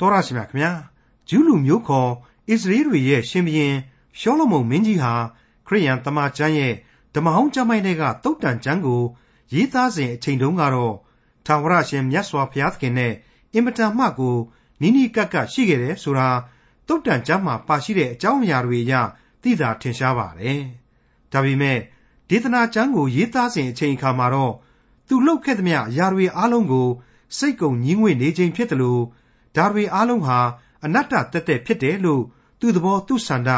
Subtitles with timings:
[0.00, 0.72] တော်ရရှိမြခင်ဗျာ
[1.28, 2.10] ဂျူးလူမျိုးခေါ်
[2.48, 3.76] အစ္စရေးတွေရဲ့ရှင်ဘုရင်
[4.18, 5.12] ရှောလမုန်မင်းကြီးဟာ
[5.66, 6.74] ခရိယန်တမန်ကျမ်းရဲ့
[7.14, 9.02] ဓမ္မဟောင်းကျမ်းပိုင်းတွေကတုတ်တန်ကျမ်းကို
[9.52, 10.94] ရေးသားစဉ်အချိန်တုန်းကတော့
[11.46, 13.12] ထာဝရရှင်မြတ်စွာဘုရားသခင်နဲ့
[13.52, 14.36] အင်မတန်မှကို
[14.80, 16.28] နီးနီးကပ်ကပ်ရှိခဲ့တယ်ဆိုတာ
[16.88, 18.94] တုတ်တန်ကျမ်းမှာပါရှိတဲ့အကြောင်းအရာတွေအရ
[19.42, 20.60] သိသာထင်ရှားပါတယ်။
[21.32, 21.78] ဒါပေမဲ့
[22.28, 24.54] ဒေသနာကျမ်းကိုရေးသားစဉ်အချိန်အခါမှာတော့
[25.08, 26.88] သူလှုပ်ခဲ့သမျှအရာတွေအားလုံးကို
[27.36, 29.02] စိတ်ကုံညင်းငွေ့နေခြင်းဖြစ်တယ်လို့
[29.56, 30.38] ဒါတွေအားလုံးဟာ
[30.84, 32.22] အနတ္တတက်တက်ဖြစ်တယ်လို့
[32.60, 33.50] သူ့သဘောသူ့ဆန္ဒ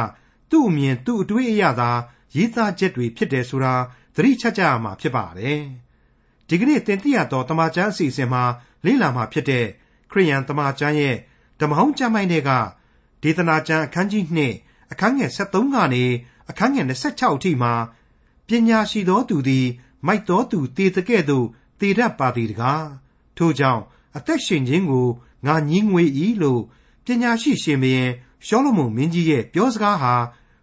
[0.50, 1.90] သူ့အမြင်သူ့အတွေးအရသာ
[2.36, 3.74] ရေးသားချက်တွေဖြစ်တယ်ဆိုတာ
[4.14, 5.60] သတိချကြရမှာဖြစ်ပါတယ်။
[6.48, 8.42] ဒီကနေ့သင်သိရသောတမန်ကျမ်းအစီအစဉ်မှာ
[8.84, 9.66] လေ့လာမှာဖြစ်တဲ့
[10.10, 11.16] ခရိယန်တမန်ကျမ်းရဲ့
[11.60, 12.50] ဓမ္မဟောင်းကျမ်းပိုင်းတွေက
[13.22, 14.24] ဒေသနာကျမ်းအခန်းကြီး
[14.58, 16.04] 2အခန်းငယ်73ကနေ
[16.50, 17.72] အခန်းငယ်26အထိမှာ
[18.46, 19.66] ပညာရှိသောသူသည်
[20.06, 21.46] မိုက်သောသူတည်တဲ့ကဲ့သို့
[21.80, 22.86] တည်တတ်ပါသည်တကား
[23.36, 23.82] ထို့ကြောင့်
[24.16, 25.08] အသက်ရှင်ခြင်းကို
[25.46, 26.04] ငါညင်းငွေ၏
[26.42, 26.62] လို့
[27.04, 28.10] ပညာရှိရှင်ဘုရင်
[28.46, 30.14] ရှောလမုန်မင်းကြီးရဲ့ပြောစကားဟာ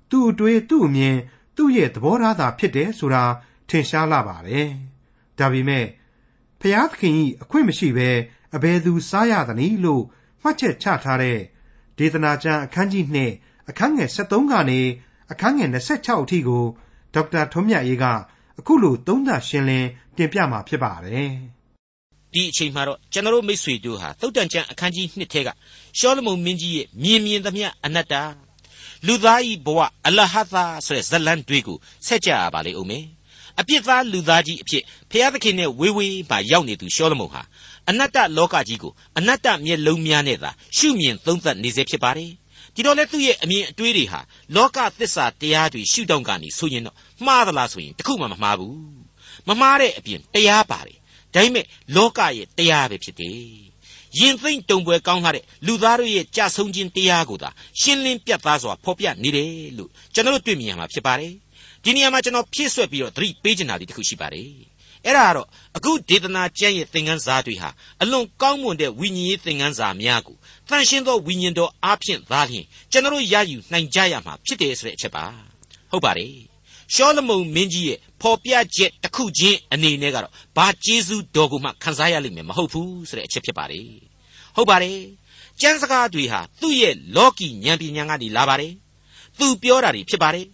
[0.10, 1.18] သူ့အတွေ့သူ့အမြင်
[1.56, 3.24] သူ့ရဲ့သဘောထားသာဖြစ်တယ်ဆိုတာ
[3.70, 4.68] ထင်ရှားလာပါတယ်။
[5.40, 5.86] ဒါပေမဲ့
[6.60, 8.10] ဖျားသခင်ကြီးအခွင့်မရှိဘဲ
[8.56, 10.04] အဘယ်သူစားရသနည်းလို့
[10.42, 11.40] မှတ်ချက်ချထားတဲ့
[11.98, 13.06] ဒေသနာကျမ်းအခန်းကြီး
[13.38, 14.82] 2အခန်းငယ်73ကနေ
[15.32, 16.66] အခန်းငယ်26အထိကို
[17.14, 18.06] ဒေါက်တာထွန်းမြတ်ရေးက
[18.60, 21.32] အခုလိုသုံးသပ်ရှင်းလင်းတင်ပြมาဖြစ်ပါတယ်။
[22.34, 25.50] ဒီအချိန်မှာတော့ကျွန်တော်မိษွေတို့ဟာသုတ်တန်ကျမ်းအခန်းကြီး1ထဲက
[26.00, 28.14] ရှောလမုန်မင်းကြီးရဲ့မြင်မြင်သမျှအနတ္တ
[29.08, 33.06] လူသားဤဘဝအလဟသာဆိုတဲ့ဇလန်တွေကိုဆက်ကြရပါလေဦးမယ်
[33.60, 37.42] အပြစ်သားလူသားကြီးအဖြစ်ဖျားသခင်နဲ့ဝေးဝေးမှရောက်နေသူရှောလမုန်ဟာ
[37.90, 42.32] အနတ္တလောကကြီးကိုအနတ္တမျက်လုံးများနဲ့သာရှုမြင်သုံးသပ်နေစေဖြစ်ပါတယ်
[42.76, 44.22] ဒီတော့လေသူ့ရဲ့အမြင်အတွေးတွေဟာ
[44.56, 48.78] လောကသစ္စာတရားတွေရှုထောင့်ကနေဆိုရင်တော့မှားသလားဆိုရင်တခုမှမမှားဘူး
[49.48, 50.99] မမှားတဲ့အပြင်တရားပါတယ်
[51.34, 53.70] ဒါပေမဲ့လောကရဲ့တရားပဲဖြစ်တယ်
[54.18, 57.50] ရင်သိမ့်တုံပွဲကောင်းလာတဲ့လူသားတို့ရဲ့ကြဆုံခြင်းတရားကိုသာ
[57.80, 61.34] ရှင်းလင်းပြတ်သားစွာဖော်ပြနေတယ်လို့ကျွန်တော်တို့တွေ့မြင်ရမှာဖြစ်ပါတယ်
[61.84, 64.52] ဒီနေရာမှာကျွန်တော်ဖြည့်ဆွက်ပြီးတော့သတိပေးချင်တာဒီတစ်ခုရှိပါတယ်
[65.06, 65.48] အဲ့ဒါကတော့
[65.78, 67.70] အခုဒေသနာကျမ်းရဲ့သင်ခန်းစာတွေဟာ
[68.02, 70.38] အလွန်ကောင်းမွန်တဲ့ဝိညာဉ်ရေးသင်ခန်းစာများကို
[70.70, 75.26] တန်ရှင်းသောဝိညာဉ်တော်အားဖြင့်သာလျှင်ကျွန်တော်ရယူနိုင်ကြရမှာဖြစ်တယ်ဆိုတဲ့အချက်ပါ
[75.92, 76.49] ဟုတ်ပါတယ်
[76.94, 83.88] ရှောလမုန်မင်းကြီးရဲ့ဖော်ပြချက်တစ်ခုချင်းအနေနဲ့ကတော့ဘာကျေးဇူးတော်ကိုမှခံစားရလိမ့်မယ်မဟုတ်ဘူးဆိုတဲ့အချက်ဖြစ်ပါတယ်
[84.56, 85.00] ဟုတ်ပါတယ်
[85.62, 88.74] ကျမ်းစကားတွေဟာသူ့ရဲ့လောကီဉာဏ်ပညာကနေလာပါတယ်
[89.40, 90.46] သူပြောတာတွေဖြစ်ပါတယ်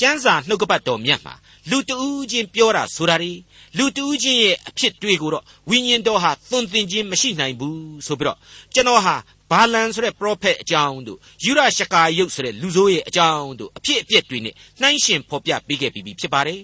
[0.00, 1.34] ကျမ်းစာနှုတ်ကပတ်တော်မြတ်မှာ
[1.70, 3.32] လူတဦးချင်းပြောတာဆိုတာတွေ
[3.78, 8.38] လူတဦးချင်းရဲ့အဖြစ်တွေကိုတော့ဝိညာဉ်တော်ဟာသွန်သင်ခြင်းမရှိနိုင်ဘူးဆိုပြီးတော့
[8.74, 9.14] ကျွန်တော်ဟာ
[9.52, 16.60] ဘာလန်ဆိုတဲ့ prophet အကြောင်းတို့ယူရရှကာယုတ်ဆိုတဲ့လူဆိုးရဲ့အကြောင်းတို့အဖြစ်အပျက်တွေနဲ့နှိုင်းရှင်ဖော်ပြပေးခဲ့ပြီးဖြစ်ပါတယ်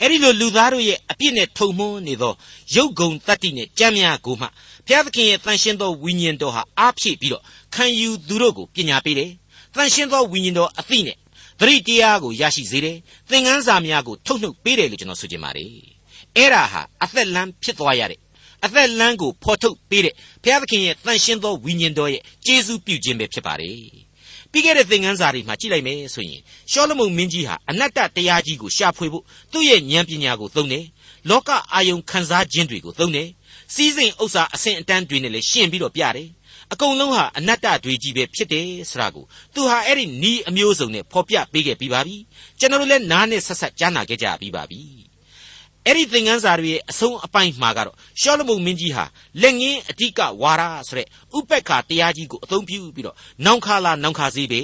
[0.00, 2.34] အဲ့ဒီလိုလူသားတို့ရဲ့အပြစ်နဲ့ထုံမွန်းနေသော
[2.74, 4.46] ရုပ်ဂုံတတ္တိနဲ့ကြမ်းများကိုမှ
[4.86, 7.42] ဘုရားသခင်ရဲ့တန်ရှင်းသောဝိညာဉ်တော်ဟာအားဖြည့်ပြီးတော့
[7.74, 9.30] ခံယူသူတို့ကိုပညာပေးတယ်။
[9.74, 11.16] တန်ရှင်းသောဝိညာဉ်တော်အသိနဲ့
[11.60, 12.96] သတိတရားကိုရရှိစေတယ်။
[13.30, 15.70] သင်ခန်းစာများကိုထုတ်နှုတ်ပေးတယ်လို့ကျွန်တော်ဆိုချင်ပါတယ်။
[16.36, 18.21] အဲ့ဒါဟာအသက်လမ်းဖြစ်သွားရတဲ့
[18.64, 23.78] အသက်လမ်းကိုဖော်ထုတ်ပေးတဲ့ဘုရားသခင်ရဲ့တန်ရှင်းသောဝိညာဉ်တော်ရဲ့ကျေးဇူးပြုခြင်းပဲဖြစ်ပါတယ်။
[24.50, 26.40] ပြီးခဲ့တဲ့သင်ခန်းစာတွေမှာကြည့်လိုက်မယ်ဆိုရင်
[26.72, 30.84] ရှောလမုန်မင်းကြီးဟာအနတ္တတရားကြီးကိုရှာဖွေဖို့သူ့ရဲ့ဉာဏ်ပညာကိုသုံးတယ်။
[31.30, 33.28] လောကအာယုံခံစားခြင်းတွေကိုသုံးတယ်။
[33.74, 36.28] စီးစိမ်ဥစ္စာအဆင့်အတန်းတွေနဲ့လည်းရှင်းပြီးတော့ပြတယ်။
[36.72, 39.24] အကုန်လုံးဟာအနတ္တတွေကြီးပဲဖြစ်တယ်ဆိုတာကို
[39.54, 42.16] သူဟာအဲ့ဒီနီးအမျိုးစုံနဲ့ဖော်ပြပေးခဲ့ပြီးပါပြီ။
[42.58, 44.82] ကျွန်တော်တို့လည်းနားနဲ့ဆက်ဆက်ကြားနာခဲ့ကြပြီးပါပြီ။
[45.86, 49.04] အဲ့ဒီသင်ခန်းစာတွေရဲ့အဆုံးအပိုင်းမှာကတော့ရှောလမုန်မင်းကြီးဟာ
[49.42, 51.06] လက်ငင်းအဓိကဝါရဆိုတဲ့
[51.36, 54.60] ဥပက္ခတရားကြီးကိုအသုံးပြုပြီးတော့နောင်ခါလာနောင်ခါစေးပဲ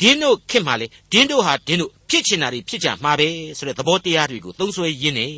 [0.00, 5.28] ဒင်းတို့ခင်မှာလေဒင်းတို့ဟာဒင်းတို့ဖြစ်ချင်တာတွေဖြစ်ကြမှာပဲဆိုတဲ့သဘောတရားတွေကိုသုံးဆွဲရင်းနေ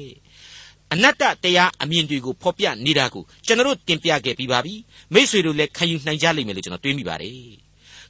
[0.92, 4.74] အနတ္တတရားအမြင်တွေကိုဖော်ပြနေတာကိုကျွန်တော်တို့တင်ပြခဲ့ပြီးပါပြီ
[5.12, 7.36] မိษွေတို့လည်းခံယူနိုင်ကြလိမ့်မယ်လို့ကျွန်တော်တွေးမိပါတယ်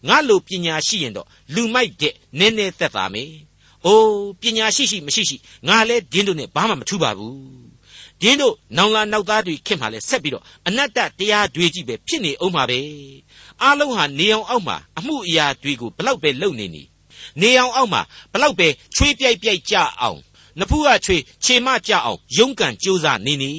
[0.08, 3.32] ငါလိုပညာရှိရင်တော့လူမိုက်တဲ့နည်းနည်းသက်သာမယ်။
[3.86, 5.36] အိုးပညာရှိရှိမရှိရှိ
[5.68, 7.36] ငါလဲဒင်းတို့နဲ့ဘာမှမထူးပါဘူး။
[8.20, 12.80] ဒင်းတို့နောင်လာနောက်သားတွေခင်မှလဲဆက်ပြီးတော့အနတ္တတရားတွေကြီးပဲဖြစ်နေအောင်ပါပဲ။
[13.62, 16.82] အားလုံးဟာနေအောင်အောက်မှာအမှုအရာတွေကိုဘလောက်ပဲလုပ်နေနေ။
[17.40, 18.02] နေအောင်အောက်မှာ
[18.32, 20.20] ဘလောက်ပဲချွေးပြိုက်ပြိုက်ကြအောင်
[20.60, 23.52] နဖူးကချွေခြေမကြအောင်ရုန်းကန်ကြိုးစားနေနေ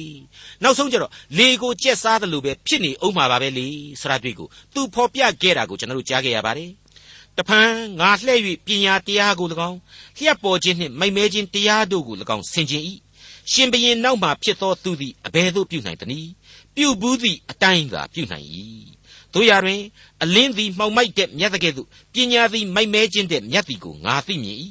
[0.62, 3.66] နောက်ဆုံးကျတော့လေကိုကြက်စားတယ်လို့ပဲဖြစ်နေအောင်မှာပါပဲလေ
[4.00, 6.70] ဆရာတွေ့ကိုသူဖော်ပြခဲ့တာကိုကျွန်တော်တို့ကြားခဲ့ရပါတယ်
[7.38, 7.70] တဖန်
[8.00, 9.78] ငါလှဲ့၍ပညာတရားကို၎င်း
[10.16, 12.82] လျှက်ပေါ်ခြင်းနှင့်မိုက်မဲခြင်းတရားတို့ကို၎င်းဆင်ခြင်၏
[13.52, 16.30] ရှင်ဘရင်နောက်မှဖြစ်သောသူသည်အဘယ်သို့ပြုနိုင်သနည်း
[16.74, 18.46] ပြုဘူးသည့်အတိုင်းသာပြုနိုင်၏
[19.32, 19.82] တို့ရတွင်
[20.22, 24.58] အလင်းသည်မှောင်မိုက်တဲ့မြတ်တကဲ့သို့ပညာသည်မိုက်မဲခြင်းတဲ့မြတ်သည်ကိုငါသိမြင်၏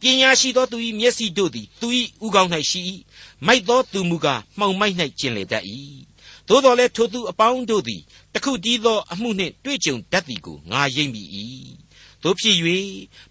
[0.00, 1.88] ပညာရှိသောသူ၏မျက်စိတို့သည်သူ၏
[2.24, 2.80] ဥကောင်း၌ရှိ၏
[3.46, 5.64] မိုက်သောသူမူကားမှောင်မိုက်၌ကျင်လေတတ်၏
[6.48, 8.02] သို့တော်လည်းထိုသူအပေါင်းတို့သည်
[8.34, 11.22] တခုတည်းသောအမှုနှင့်တွေ့ကြုံတတ်သည်ကိုငါရိပ်မိ၏
[12.22, 12.56] တို့ဖြစ်၍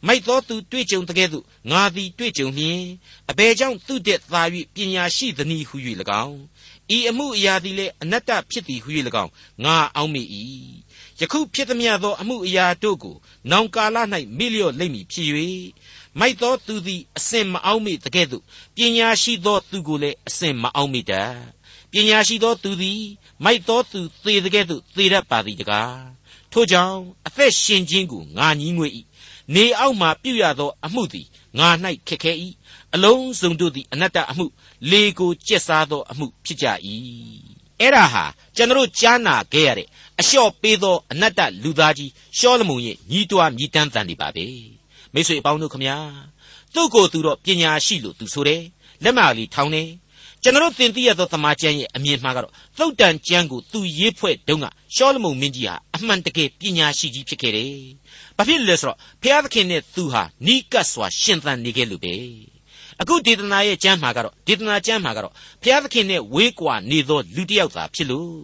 [0.07, 2.81] မိုက်သောသူတွေ့ကြုံတကဲ့သို့ငါသည်တွေ့ကြုံလျင်
[3.31, 4.43] အဘယ်ကြောင့်သူ့တက်သာ၍
[4.75, 5.75] ပညာရှိသနည်းဟု၍၎
[6.25, 6.39] င်း
[6.95, 8.89] ဤအမှုအရာသည်လည်းအနတ္တဖြစ်သည်ဟု၍၎
[9.23, 9.31] င်း
[9.63, 10.23] ငါအောက်မိ၏
[11.19, 13.15] ယခုဖြစ်သမျှသောအမှုအရာတို့ကို
[13.51, 13.97] နောင်ကာလ၌
[14.37, 15.29] မေ့လျော့လိမ့်မည်ဖြစ်၍
[16.19, 18.43] မိုက်သောသူသည်အစင်မအောင်မိတကဲ့သို့
[18.75, 21.33] ပညာရှိသောသူကိုလည်းအစင်မအောင်မိတတ်
[21.91, 23.03] ပညာရှိသောသူသည်
[23.43, 26.20] မိုက်သောသူသေတကဲ့သို့သေတတ်ပါသည်တကား
[26.51, 28.91] ထို့ကြောင့်အသက်ရှင်ခြင်းကိုငါညည်းငွေ့၏
[29.53, 31.27] နေအောက်မှပြုရသော အမှုသည်
[31.59, 31.69] ငါ၌
[32.07, 32.31] ခက်ခဲ၏
[32.93, 34.45] အလုံးစုံတို့သည်အနတ္တအမှု
[34.91, 36.67] လေကိုကျက်စားသောအမှုဖြစ်ကြ၏
[37.79, 38.23] အဲ့ဒါဟာ
[38.55, 39.87] ကျွန်တော်ကြားနာခဲ့ရတဲ့
[40.19, 44.45] အလျှော့ပေးသောအနတ္တလူသားကြီးရှောလမုန်ရဲ့ညီးတွားမြည်တမ်းတန်နေပါပဲ
[45.13, 45.97] မိတ်ဆွေအပေါင်းတို့ခမညာ
[46.73, 48.63] သူ့ကိုယ်သူတော့ပညာရှိလို့သူဆိုတယ်
[49.03, 49.89] လက်မလေးထောင်းတယ်
[50.43, 54.65] ကျွန်တော်သင်သိရသောသမာကျမ်းရဲ့အမြင်မှားကတော့သုတ်တန်ကျမ်းကိုသူရေးဖွဲ့တုန်းက
[54.95, 57.73] ရှောလမုန်မင်းကြီးဟာအမှန်တကယ်ပညာရှိကြီးဖြစ်ခဲ့တယ်။
[58.37, 62.15] ဘာဖြစ်လဲဆိုတော့ဖျားသခင်နဲ့သူဟာနီးကပ်စွာရှင်သန်နေခဲ့လို့ပဲ။
[63.01, 65.33] အခုဒေသနာရဲ့ကျမ်းမှာကတော့ဒေသနာကျမ်းမှာကတော့
[65.63, 68.35] ဖျားသခင်နဲ့ဝေးကွာနေသောလူတစ်ယောက်သာဖြစ်လို့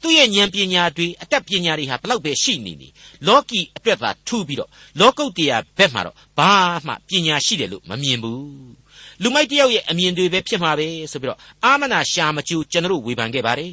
[0.00, 2.88] သူ့ရဲ့ဉာဏ်ပညာတွေအတတ်ပညာတွေဟာဘလောက်ပဲရှိနေနေ
[3.26, 4.70] လောကီအတွက်သာထူပြီးတော့
[5.00, 6.50] လောကုတ်တရားဘက်မှာတော့ဘာ
[6.86, 8.83] မှပညာရှိတယ်လို့မမြင်ဘူး
[9.22, 13.72] လူမိုက်တယောက်ရဲ့အမြင်တွေပဲဖြစ်မှာပဲဆိုပြီးတော့အာမနာရှာမကျူကျွန်တော်ဝေဖန်ခဲ့ပါတယ်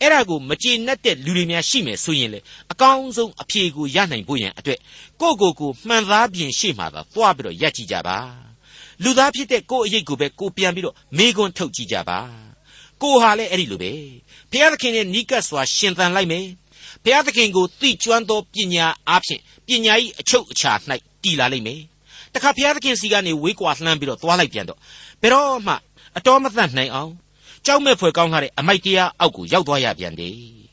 [0.00, 2.40] အဲ့ဒါကိုမကျေနပ်တဲ့လူတွေများရှိမယ်ဆိုရင်လေ
[2.72, 4.78] အကောင်းဆုံးအဖြေကိုရနိုင်ဖို့ရန်အတွက်
[5.20, 8.18] ကိုကိုကိုမှန်သားပြင်ရှေ့မှာသာသွားပြီးတော့ရက်ကြည့်ကြပါ
[9.02, 12.18] လူသားဖြစ်တဲ့ကိုအရေးကိုပဲကိုပြန်ပြီးတော့မေခွန်းထုတ်ကြည့်ကြပါ
[13.02, 13.92] ကိုဟာလည်းအဲ့ဒီလိုပဲ
[14.50, 16.46] ဘုရားသခင်ရဲ့နီးကပ်စွာရှင်သန်လိုက်မယ်
[17.04, 20.72] ဘုရားသခင်ကိုသိကျွမ်းသောပညာအားဖြင့်ပညာ၏အချုပ်အခြာ၌
[21.22, 21.80] တည်လာလိမ့်မယ်
[22.36, 24.78] တခါဘုရားသခင်စီကနေဝေးကွာလှမ်းပြီးတော့သွားလိုက်ပြန်တော့
[25.22, 25.74] ဘယ်တော့မှ
[26.16, 27.12] အတော်မသန့်နိုင်အောင်
[27.66, 30.66] ကြောက်မဲ့ဖွယ်ကောင်းထားတဲ့အမိုက်တရားအောက်ကိုရောက်သွားရပြန်တယ်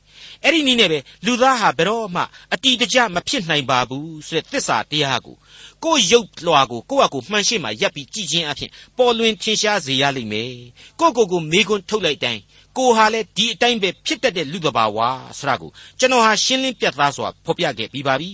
[0.46, 2.22] အဲ့ဒီနည်းနဲ့ပဲလူသားဟာဘယ်တော့မှ
[2.54, 5.36] အတီတကျမဖြစ်နိုင်ပါဘူးဆိုတဲ့သစ္စာတရားကို
[5.84, 10.52] ကိုယ်ရုပ်လွှာကိုကိုယ့်အကူမှန်ရှိမှရပ်ပြီးကြည်ခြင်းအဖြစ်ပေါ်လွင်ထင်ရှားစေရလိမ့်မယ်
[11.00, 12.42] ကိုယ့်ကိုယ်ကိုမေးခွန်းထုတ်လိုက်တိုင်း
[12.78, 14.98] ကိုဟာလည်းဒီအတိုင်းပဲဖြစ်တတ်တဲ့လူတဘာဝ
[15.38, 18.30] ဆိုတာကိုကျွန်တော်ဟာရှင်းလင်းပြတ်သားစွာဖော်ပြခဲ့ပြီးပါပြီ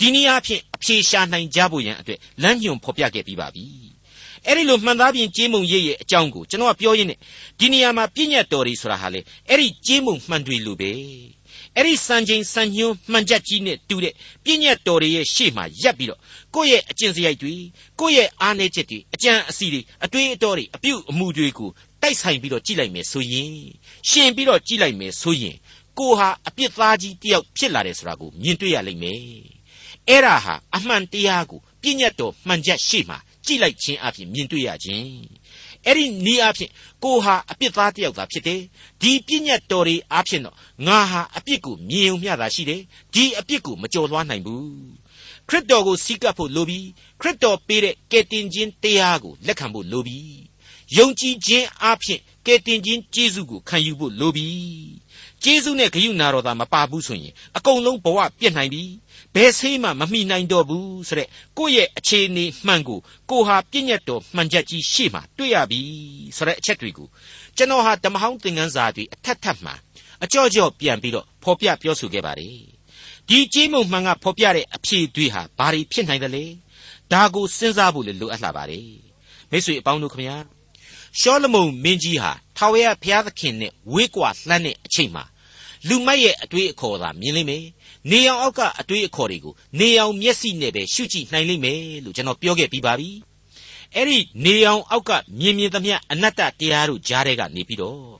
[0.00, 3.66] ဒီနည်းအားဖြင့်အဖြေရှာနိုင်ကြဖို့ရန်အတွက်လမ်းညွှန်ဖော်ပြခဲ့ပြီးပါပြီ
[4.46, 7.18] အဲ့ဒီလိုမှန်သားပြင်ကြေးမုံရိပ်ရဲ့အကြောင်းကိုကျွန်တော်ကပြောရင်းနဲ့
[7.58, 10.92] ဒီနေရာမှာပြည့်ညတ်တော်တွေဆိုတာဟာလေအဲ့ဒီကြေးမုံမှန်တွေလိုပဲ
[11.76, 14.14] အဲ့ဒီစံချိန်စံညွှန်းမှန်ချက်ကြီးနဲ့တူတဲ့
[14.44, 16.20] ပြည့်ညတ်တော်တွေရဲ့ရှေ့မှာရပ်ပြီးတော့
[16.54, 17.54] ကိုယ့်ရဲ့အကျင့်စရိုက်တွေ
[18.00, 21.70] ကိုယ့်ရဲ့အားနည်းချက်တွေအကြံအစီတွေအတွေးအတော်တွေအပြုအမူတွေကို
[22.02, 23.54] တိုက်ဆိုင်ပြီးတော့ကြည့်လိုက်မယ်ဆိုရင်
[24.08, 25.56] ရှင်ပြီးတော့ကြည့်လိုက်မယ်ဆိုရင်
[25.98, 29.59] ကိုဟာအပြစ်သားကြီးတယောက်ဖြစ်လာတယ်ဆိုတာကိုမြင်တွေ့ရလိမ့်မယ်
[30.10, 35.08] အဲ့ဒါဟာအမှန်တရားကိုပြည့်ညတ်တော်မှန်ချက်ရှေ့မှာကြည့်လိုက်ခြင်းအပြင်မြင်တွေ့ရခြင်း
[35.86, 36.70] အဲ့ဒီနီးအဖြစ်
[37.04, 38.60] ကိုဟာအပြစ်သားတယောက်သာဖြစ်တယ်
[39.00, 42.82] ဒီပြည့်ညတ်တော်တွေအဖြစ်တော့ငါဟာအပြစ်ကိုမြင်ုံမျှတာရှိတယ်
[43.14, 44.68] ဒီအပြစ်ကိုမကြော်လွှားနိုင်ဘူး
[45.48, 46.88] ခရစ်တော်ကိုစီးကပ်ဖို့လိုပြီး
[47.20, 50.40] ခရစ်တော်ပေးတဲ့ကယ်တင်ခြင်းတရားကိုလက်ခံဖို့လိုပြီး
[50.96, 54.90] ယုံကြည်ခြင်းအဖြစ်ကယ်တင်ခြင်းကျေးဇူးကိုခံယူဖို့လိုပြီး
[55.42, 58.82] ကျေးဇူးနဲ့ဂရုဏာတော်သာမပါဘူးဆိုရင်အကုန်လုံးဘဝပြည့်နိုင်ပြီ
[59.34, 61.28] ဘယ်ဆေးမှမမိနိုင်တော့ဘူးဆိုတဲ့
[61.58, 62.98] ကိုယ့်ရဲ့အခြေအနေမှန်ကို
[63.30, 65.80] ကိုဟာပြည့်ညတ်တော်မှန်ချက်ကြီးရှေ့မှာတွေ့ရပြီ
[66.36, 67.08] ဆိုတဲ့အချက်တွေကို
[67.56, 69.72] ကျွန်တော်ဟာဓမ္မဟောင်းသင်ခန်းစာတွေအထက်ထပ်မှ
[70.24, 72.56] အကြော့ကြော့ပြန်ပြီးတော့ဖော်ပြပြောဆိုခဲ့ပါတယ်
[73.28, 76.44] ဒီကြေးမုံမှန်ကဖော်ပြတဲ့အဖြေတွေဟာဘာတွေဖြစ်နိုင်တယ်လဲ
[77.12, 78.88] ဒါကိုစဉ်းစားဖို့လည်းလိုအပ်လာပါတယ်
[79.50, 80.36] မိတ်ဆွေအပေါင်းတို့ခင်ဗျာ
[81.20, 85.24] ရှောလမုန်မင်းကြီးဟာထာဝရဘုရားသခင်နဲ့ဝေးကွာလှမ်းတဲ့အချိန်မှာ
[85.88, 87.64] လူမိုက်ရဲ့အတွေးအခေါ်သာမြင်လိမ့်မယ်။
[88.10, 93.10] နေအောင်အောက်ကအတွေးအခေါ်တွေကိုနေအောင်မျက်စိနဲ့ပဲရှုကြည့်နိုင်လိမ့်မယ်လို့ကျွန်တော်ပြောခဲ့ပြီးပါပြီ။
[93.96, 98.14] အဲ့ဒီနေအောင်အောက်ကမြင်မြင်သမျှအနတ္တတရားတို့ကြားထဲကနေပြီးတော့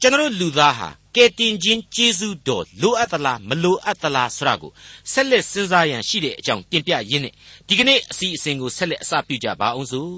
[0.00, 4.72] ကျွန်တော်လူသားဟာကဲတင်ချင်းကျေးဇူးတော်လိုအပ်သလားမလိုအပ်သလားဆိုတာကို
[5.12, 7.32] ဆက်လက်စဉ်းစားရန်ရှိတဲ့အကြောင်းတင်ပြရင်းနဲ့
[7.68, 10.12] ဒီကနေ့အစီအစဉ်ကိုဆက်လက်အစပြုကြပါအောင်စို့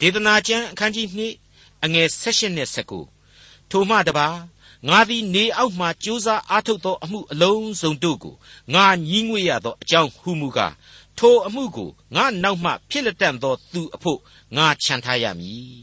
[0.00, 1.06] ဒေသနာကျမ်းအခန်းကြီး
[1.46, 2.68] 2အငယ်16နဲ့
[3.18, 4.26] 19ထိုမှတပါ
[4.88, 8.34] ငါသည်နေအောက်မှကြိုးစားအားထုတ်သောအမှုအလုံးစုံတို့ကို
[8.74, 10.74] ငါညှင်းငွေရသောအကြောင်းဟုမူကား
[11.18, 14.20] ထိုအမှုကိုငါနောက်မှဖြစ်လက်တန့်သောသူအဖို့
[14.56, 15.78] ငါခြံထားရမည်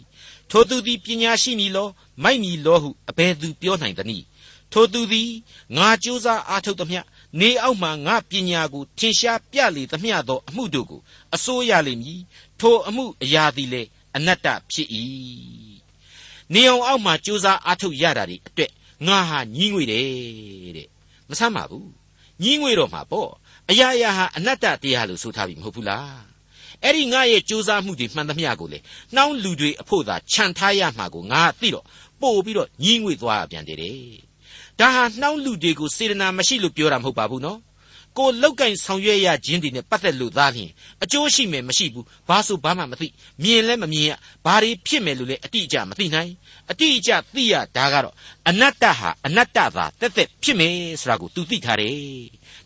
[0.49, 1.87] ထိုသူသည်ပညာရှိမည်လော
[2.23, 4.25] မိုက်မည်လောဟုအဘယ်သူပြောနိုင်သနည်း
[4.71, 5.29] ထိုသူသည်
[5.77, 7.01] ငါကြိုးစားအားထုတ်သမျှ
[7.39, 11.01] နေအောက်မှငါပညာကိုထင်ရှားပြလေသမျှသောအမှုတို့ကို
[11.35, 12.21] အစိုးရလိမ့်မည်
[12.59, 14.89] ထိုအမှုအရာသည်လည်းအနတ္တဖြစ်၏
[16.53, 18.71] နေအောင်အောက်မှကြိုးစားအားထုတ်ရတာဒီအတွက်
[19.07, 20.05] ငါဟာညင်းငွေတယ်
[20.77, 20.87] တဲ့
[21.29, 21.89] မဆမ်းပါဘူး
[22.43, 23.29] ညင်းငွေတော့မှာပေါ့
[23.69, 26.21] အရာရာဟာအနတ္တတရားလို့ဆိုထားပြီမဟုတ်ဘူးလား
[26.83, 28.79] အဲ့ဒီငါရဲ့ကြိုးစားမှုတွေမှန်သမျှကိုလေ
[29.15, 31.85] နှောင်းလူတွေအဖို့သာခြံထားရမှာကိုငါသိတော့
[32.21, 33.77] ပို့ပြီးတော့ညင်းငွေသွားရပြန်တယ်
[34.79, 37.59] ဒါဟာနှောင်းလူတွေကိုစေတနာမရှိလို့ပြောတာမဟုတ်ပါဘူးနော်
[38.17, 40.71] ကိုလောက်ကင်ဆောင်ရွက်ရခြင်းတွေနဲ့ပတ်သက်လို့သားလျင်
[41.03, 43.07] အကျိုးရှိမယ်မရှိဘူးဘာဆိုဘာမှမသိ
[43.43, 44.11] မြင်လဲမမြင်ရ
[44.45, 46.31] ဘာတွေဖြစ်မယ်လို့လဲအတိအကျမသိနိုင်
[46.70, 48.14] အတိအကျသိရဒါကတော့
[48.48, 51.92] အနတ္တဟာအနတ္တသာတက်တက်ဖြစ်မယ်ဆိုတာကို तू သိထားတယ်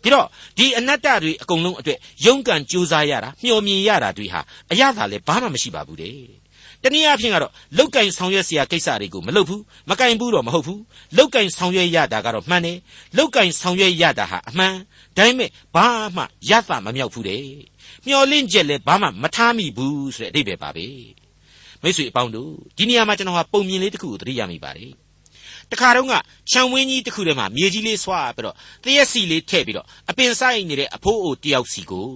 [0.01, 6.41] ဒီတော့ဒီအနတ္တတွေအကုန်လုံးအတွက်ယုံကံကြိုးစားရတာမျှော်မြင်ရတာတွေဟာအရသာလဲဘာမှမရှိပါဘူးတဲ့
[6.83, 10.81] တနည်းအားဖြင့်ကတော့လောက်ကင်ဆောင်ရွက်เสียကိစ္စတွေကိုမလုပ်ဘူးမကင်ဘူးတော့မဟုတ်ဘူး
[11.17, 12.77] လောက်ကင်ဆောင်ရွက်ရတာကတော့မှန်တယ်
[13.17, 14.73] လောက်ကင်ဆောင်ရွက်ရတာဟာအမှန်
[15.17, 17.45] ဒါပေမဲ့ဘာမှရသမမြောက်ဘူးတဲ့
[18.07, 20.87] မျောလင့်ချက်လည်းဘာမှမထားမိဘူးဆိုတဲ့အဓိပ္ပာယ်ပါပဲ
[21.86, 24.92] မိတ်ဆွေအပေါင်းတို့ဒီနေရာမှာကျွန်တော်ဟာပုံမြင်လေးတစ်ခုကိုသတိရမိပါတယ်
[25.70, 26.14] တခါတော့က
[26.50, 32.10] ခြံဝင်းကြီးတစ်ခုထဲမှာမြေကြီးလေးဆွာပြီးတော့တရက်စီလေးထည့်ပြီးတော့အပင်ဆိုင်နေတဲ့အဖိုးအိုတယောက်စီကို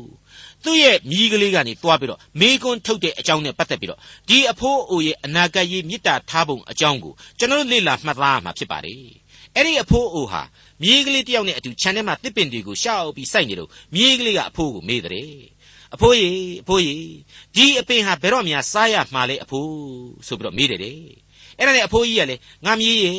[0.65, 9.03] သူ့ရဲ့မြီးကလေးကနေတွားပြီးတော့မေကွန်းထုတ်တဲ့အကြောင်းနဲ့ပတ်သက်ပြီးတော့ဒီအဖိုးအိုရဲ့အနာဂတ်ရေးမေတ္တာထားပုံအကြောင်းကိုကျွန်တော်လေ့လာမှတ်သားမှာဖြစ်ပါတယ်
[9.57, 10.43] အဲ့ဒီအဖိုးအိုဟာ
[10.83, 15.31] မြေးကလေးတယောက်နဲ့အတူခြံထဲမှာတစ်ပင်တွေကိုရှောက်ပြီးစိုက်နေတော့မြေးကလေးကအဖိုးကိုမေးတဲ့
[15.95, 17.05] အဖိုးကြီးအဖိုးကြီး
[17.57, 19.71] ဒီအပင်ဟာဘယ်တော့မှစားရမှာလဲအဖိုး
[20.27, 20.99] ဆိုပြီးတော့မေးတယ်တဲ့
[21.59, 23.13] အဲ့ဒါနဲ့အဖိုးကြီးကလည်းငါမြေးရေ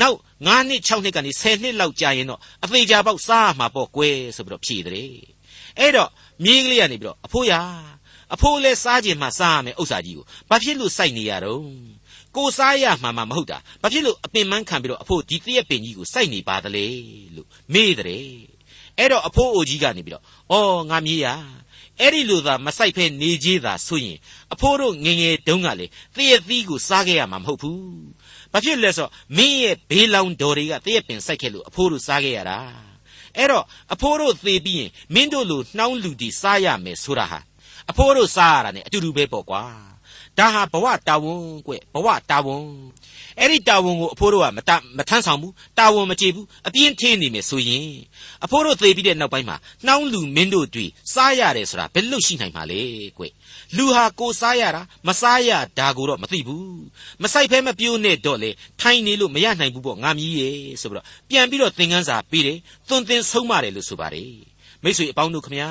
[0.00, 5.14] နောက်9နှစ်6နှစ်ကနေ10နှစ်လောက်ကြာရင်တော့အသေးချာပေါက်စားရမှာပေါ့ကွယ်ဆိုပြီးတော့ဖြေတယ်
[5.78, 6.10] အဲ့တော့
[6.44, 7.52] မြေးကလေးကနေပြီးတော့အဖိုးရ
[8.34, 11.62] အဖိုးလည်းစားခြင်းမှစားရမယ်ဥစ္စာကြီးကိုဘာဖြစ်လို့စိုက်နေရတော့
[12.36, 16.86] ကိုစားရမှာမှမဟုတ်တာဘာဖြစ်လို့အပင်မန်းခံပြီးတော့အဖိုးဒီတရက်ပင်ကြီးကိုစိုက်နေပါသလဲ
[17.36, 18.28] လို့မေးတယ်
[18.98, 21.26] အဲ့တော့အဖိုးအိုကြီးကနေပြီးတော့အော်ငါမြေးရ
[22.00, 24.18] အဲ့ဒီလိုသာမဆိုင်ဖဲနေကြီးသာဆိုရင်
[24.52, 25.86] အဖိုးတို့ငငယ်တုန်းကလေ
[26.16, 27.80] တည့်ရသီးကိုစားခဲ့ရမှာမဟုတ်ဘူး။
[28.52, 32.58] ဘာဖြစ်လဲဆိုမင်းရဲ့ဘေးလောင်တော်တွေကတည့်ရပင်စိုက်ခဲ့လို့အဖိုးတို့စားခဲ့ရတာ။
[33.36, 37.40] အဲ့တော့အဖိုးတို့သေပြီးရင်မင်းတို့လိုနှောင်းလူတီစားရမယ်ဆိုတာဟာ
[37.90, 39.62] အဖိုးတို့စားရတာ ਨੇ အတူတူပဲပေါ့ကွာ။
[40.38, 42.64] ဒါဟာဘဝတာဝန်ကွဘဝတာဝန်
[43.40, 47.88] အဲ့ဒီတာဝန်ကိုအဖိုးတို့ကမတမထမ်းဆောင်ဘူးတာဝန်မကျေဘူးအပြင်းထင်းနေမယ်ဆိုရင်
[48.44, 52.82] အဖိုးတို့သေပြီးတဲ့နောက်ပိုင်းမှာနှောင်းလူမင်းတို့တွေစားရတယ်ဆိုတာဘယ်လို့ရှိနိုင်မှာလဲ
[53.18, 53.24] ကွ
[53.76, 56.82] လူဟာကိုစားရတာမစားရဒါကိုတော့မသိဘူး
[57.22, 58.50] မဆိုင်ဖဲမပြိုးနဲ့တော့လေ
[58.80, 64.32] ထိုင်နေလို့မရနိုင်ဘူးပေါ့ငါမြည်ရဲ့ဆိုပြီးတော့ပြန်ပြီးတော့သင်ခန်းစာပေးတယ်သွန်သင်ဆုံးမတယ်လို့ဆိုပါတယ်
[64.82, 65.70] မိတ်ဆွေအပေါင်းတို့ခမညာ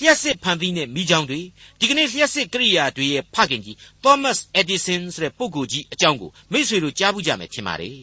[0.00, 1.40] လျှက်စစ်ဖန်ပြီးနဲ့မိချောင်းတွေ
[1.78, 7.98] ဒီကနေ့လျှက်စစ်ကိရိယာတွေရဲ့ဖခင်ကြီး Thomas Edison ဆိုတဲ့ပုဂ္ဂိုလ်ကြီးအကြောင်းကိုမိတ်ဆွေတို့ကြားဘူးကြမယ်ထင်ပါတယ်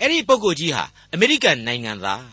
[0.00, 2.26] အဲ့ဒီပုဂ္ဂိုလ်ကြီးဟာအမေရိကန်နိုင်ငံသား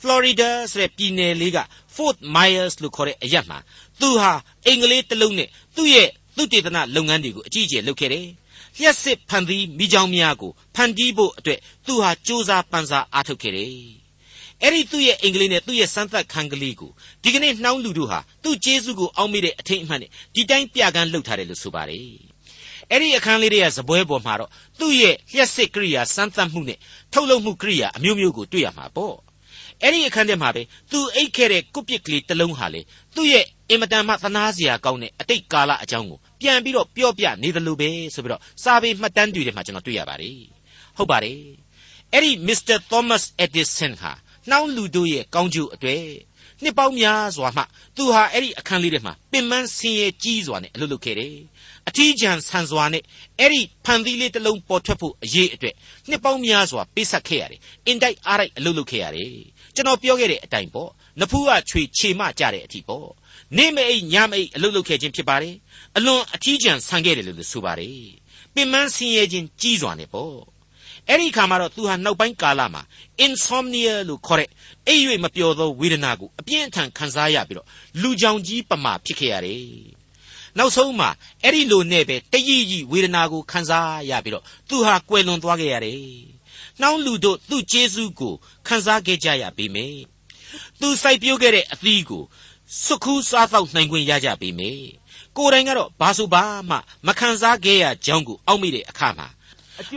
[0.00, 1.58] ဖလော်ရီဒါဆိုတဲ့ပြည်နယ်လေးက
[1.94, 3.58] Fort Myers လို့ခေါ်တဲ့အရက်မှာ
[4.00, 4.30] သူဟာ
[4.66, 8.26] အင်္ဂလိပ်တစ်လုံးနဲ့သူ့ရဲ့သူတေသနလုပ်ငန်းတွေကိုအကြီးအကျယ်လုပ်ခဲ့တယ်
[8.78, 14.03] လျှက်စစ်ဖန်ပြီးမိချောင်းများကိုဖန်တီးဖို့အတွက်သူဟာစ조사ပန်းစားအားထုတ်ခဲ့တယ်
[14.62, 16.90] အဲ့ဒီသူ့ရဲ့အင်္ဂလိပ်နဲ့သူ့ရဲ့စမ်းသပ်ခန်းကလေးကို
[17.22, 22.34] ဒီကနေ့နှောင်းလူတို့ဟာသူ့ကျေးဇူးကိုအောက်မေ့တဲ့အထိန်အမှန်နဲ့ဒီတိုင်းပြကန်းလှုပ်ထားတယ်လို့ဆိုပါတယ်
[22.90, 26.78] အဲ့ဒီအခန်းလေးတွေကဇပွဲပေါ်မှာတော့သူ့ရဲ့လျှက်စစ်ကိရိယာစမ်းသပ်မှုနဲ့
[27.12, 29.16] ထုတ်လုပ်မှုကိရိယာအမျိုးမျိုးကိုတွေ့ရမှာပေါ့
[29.82, 32.80] အဲ့ဒီအခန်းထဲမှာပဲသူအိတ်ခဲ့တဲ့ကုပစ်ကလေးတစ်လုံးဟာလေ
[33.14, 40.38] သူ့ရဲ့အင်မတန်မှသနာစရာကောင်းတဲ့အတိတ်ကာလအကြောင်းကိုပြန်ပြီးတော့ပြောပြနေတယ်လို့ပဲဆိုပြီးတော့စာပေမှတ်တမ်းတွေထဲမှာကျွန်တော်တွေ့ရပါတယ်
[40.96, 41.38] ဟုတ်ပါတယ်
[42.12, 42.76] အဲ့ဒီ Mr.
[42.90, 44.12] Thomas Edison ဟာ
[44.50, 46.06] နှောင်းလူတို့ရဲ့ကောင်းကျိုးအတွေ့
[46.62, 47.62] နှစ်ပေါင်းများစွာမှ
[47.96, 51.36] သူဟာအဲ့ဒီအခန်းလေးထဲမှာပင်ပန်းဆင်းရဲကြီးစွာနဲ့အလုပ်လုပ်ခဲ့တယ်
[51.88, 53.02] အထီးကျန်ဆန်စွာနဲ့
[53.38, 55.74] အဲ့ဒီဖန်သီးလေးတစ်လုံးပေါ်ထွက်ဖို့အရေးအတွက်
[56.08, 59.34] နှစ်ပေါင်းများစွာပေးဆက်ခဲ့ရတယ်အင်တိုက်အားတိုက်အလုပ်လုပ်ခဲ့ရတယ်
[59.74, 63.08] ကျွန်တော်ပြောခဲ့တဲ့အတိုင်းပေါ့နဖူးကချွေခြေမကြတဲ့အထီပေါ့
[63.56, 65.54] နေမအိတ်ညမအိတ်အလုပ်လုပ်ခဲ့ခြင်းဖြစ်ပါတယ်
[65.96, 67.98] အလွန်အထီးကျန်ဆန်ခဲ့တယ်လို့ဆိုပါတယ်
[68.54, 70.53] ပင်မဆင်းရဲခြင်းကြီးစွာနဲ့ပေါ့
[71.08, 72.82] အဲ့ဒီခါမှာတော့သူဟာနောက်ပိုင်းကာလမှာ
[73.24, 74.50] insomnia လို့ခေါ်တဲ့
[74.86, 77.66] အိပ်၍မပျော်သောဝေဒနာကိုအပြင်းအထန်ခံစားရပြီးတော့
[78.02, 79.64] လူကြောင်ကြီးပမာဖြစ်ခဲ့ရတယ်
[80.58, 81.10] နောက်ဆုံးမှာ
[81.42, 85.98] အဲ့ဒီလိုနဲ့ပဲတရိပ်ဝေဒနာကိုခံစားရပြီးတော့သူဟာကွယ်လွန်သွားခဲ့ရတယ်
[86.80, 88.34] နှောင်းလူတို့သူ့ကျေးဇူးကို
[88.66, 89.96] ခံစားခဲ့ကြရပေမယ်
[90.80, 92.22] သူစိုက်ပျိုးခဲ့တဲ့အသီးကို
[92.84, 94.84] စွခူးစားတော့နိုင်ခွင့်ရကြပေမယ်
[95.36, 99.28] ကိုယ်တိုင်ကတော့ဘာဆိုဘာမှမခံစားခဲ့ရကြောင်းကိုအောက်မိတဲ့အခါမှာ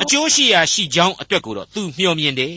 [0.02, 2.56] အကျိုးရှိရာရှိကြောင်းအတွက်ကိုတော့သူမျှော်မြင်တယ်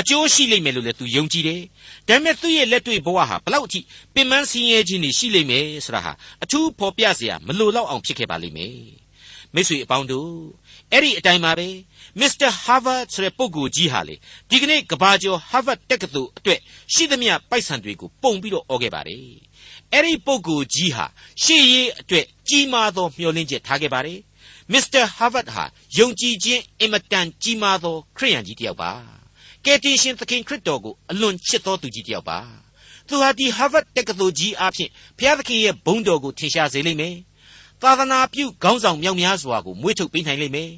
[0.00, 1.60] အကျိုးရှိလိမ့်မယ်လို့လည်းသူယုံကြည်တယ်
[2.08, 3.80] ဒါပေမဲ့သူ့ရဲ့လက်တွေ့ဘဝဟာဘလောက်အထိ
[4.14, 8.78] ပင်ပန်းဆင်းရဲခြင်းတွေရှိလိမ့်မယ်ဆိုတာဟာအထူးဖော်ပြเสียမလိုတော့အောင်ဖြစ်ခဲ့ပါလိမ့်မယ်
[9.54, 10.32] မိတ်ဆွေအပေါင်းတို့
[10.92, 11.68] အဲ့ဒီအတိုင်းပါပဲ
[12.20, 14.14] မစ္စတာဟာဗတ်ဆိုတဲ့ပုဂ္ဂိုလ်ကြီးဟာလေ
[14.50, 16.60] ဒီကနေ့ကဘာကျော်ဟာဗတ်တက္ကသိုလ်အတွက်
[16.94, 19.24] ရှိသမျှပိုက်ဆံတွေကိုပုံပြီးတော့អော်ခဲ့ပါတယ်
[19.92, 21.06] အဲ့ဒီပုဂ္ဂိုလ်ကြီးဟာ
[21.42, 24.18] ရှေ့ရေးအတွက်ကြီးမားသောမျှော်လင့်ချက်ထားခဲ့ပါတယ်
[24.71, 25.63] မစ္စတာဟာဗတ်ဟာ
[25.97, 28.91] ယုံကြည်ခြင်းအင်မတန်ကြီးမားသောခရိယန်ကြီးတစ်ယောက်ပါ
[29.65, 32.39] ကယ်တင်ရှင်သခင်ခရစ်တော်ကိုအလွန်ချစ်တော်သူကြီးတစ်ယောက်ပါ
[33.07, 37.15] သူဟာဒီဟာဗတ်တက္ကသိုလ်ကြီးအဖြစ်ဘုရားသခင်ရဲ့ဘုန်းတော်ကိုထင်ရှားစေလိမ့်မယ်
[37.81, 40.71] သာသနာပြုခေါင်းဆောင်မြောက်များစွာကိုမွေးထုတ်ပေးနိုင်လိမ့်မယ်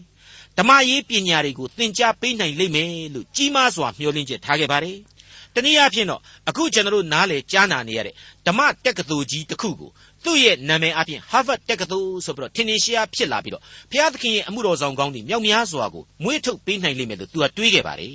[0.57, 4.97] ဓမ္မရေးပညာတွေကိုသင်ကြားပေးနိုင်လိမ့်မယ်လို့ကြီးမားစွာမျှော်လင့်ချက်ထားခဲ့ပါတယ်
[5.55, 8.15] တနည်းအားဖြင့်တော့အခုကျွန်တော်တို့နားလေကြားနာနေရတဲ့
[8.47, 9.91] ဓမ္မတက္ကသိုလ်ကြီးတစ်ခုကို
[10.25, 18.11] သူ့ရဲ့နာမည်အပြင် Harvard တက္ကသိုလ်ဆိုပြီးတော့ထင်ထင်ရှားဖြစ်လာပြီးတော့ဘုရားသခင်ရဲ့အမှုတော်ဆောင်ကောင်းတွေမြောက်များစွာကိုမွေးထုတ်ပေးနိုင်လိမ့်မယ်လို့သူကတွေးခဲ့ပါတယ်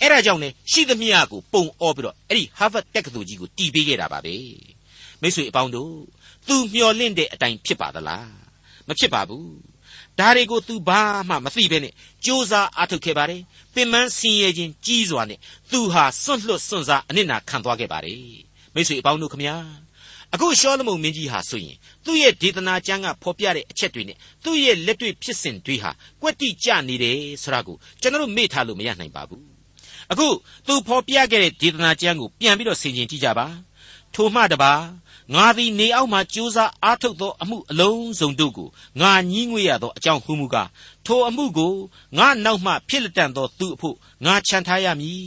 [0.00, 4.34] အဲ့ဒါကြောင့်လေရှိသမျှကိုပုံအောပြီးတော့အဲ့ဒီ Harvard တက္ကသိုလ်ကြီးကိုတည်ပေးခဲ့တာပါပဲ
[5.22, 5.92] မိတ်ဆွေအပေါင်းတို့
[6.48, 8.30] သူမျှော်လင့်တဲ့အတိုင်းဖြစ်ပါသလား
[8.88, 9.70] မဖြစ်ပါဘူး
[10.18, 11.92] ဒါတွေကို तू ဘာမှမသိဘဲနဲ့
[12.24, 13.40] စူးစမ်းအားထုတ်ခဲ့ပါတယ်
[13.74, 15.38] ပင်မဆင်းရဲခြင်းကြီးစွာနဲ့
[15.70, 18.24] သူဟာစွန့်လွတ်စွန့်စားအနစ်နာခံသွားခဲ့ပါတယ်
[18.74, 19.56] မိတ်ဆွေအပေါင်းတို့ခမညာ
[20.34, 25.90] အခုရှောလမုန်မင်းကြီးဟာဆိုရင်သူ့ရဲ့ဒေသနာကျမ်းကဖော်ပြတဲ့အချက်တွေနဲ့သူ့ရဲ့လက်တွေ့ဖြစ်စဉ်တွေဟာ
[26.22, 29.44] ကွက်တိကျနေတယ်ဆိုတာကိုကျွန်တော်တို့မေ့ထားလို့မရနိုင်ပါဘူး
[30.12, 30.28] အခု
[30.66, 33.46] သူဖော်ပြခဲ့တဲ့ဒေသနာကျမ်းကိုပြန်ပြီးတော့ဆင်ခြင်ကြည့်ကြပါ
[34.14, 34.72] ထိုမှတပါ
[35.34, 38.68] ငါသည်နေအောက်မှကြိုးစားအားထုတ်သောအမှုအလုံးစုံတို့ကို
[39.00, 40.68] ငါညှိငွေရသောအကြောင်းဟုမူကား
[41.06, 41.74] ထိုအမှုကို
[42.18, 45.26] ငါနောက်မှဖြစ်လက်တန်သောသူအဖို့ငါခြံထားရမည်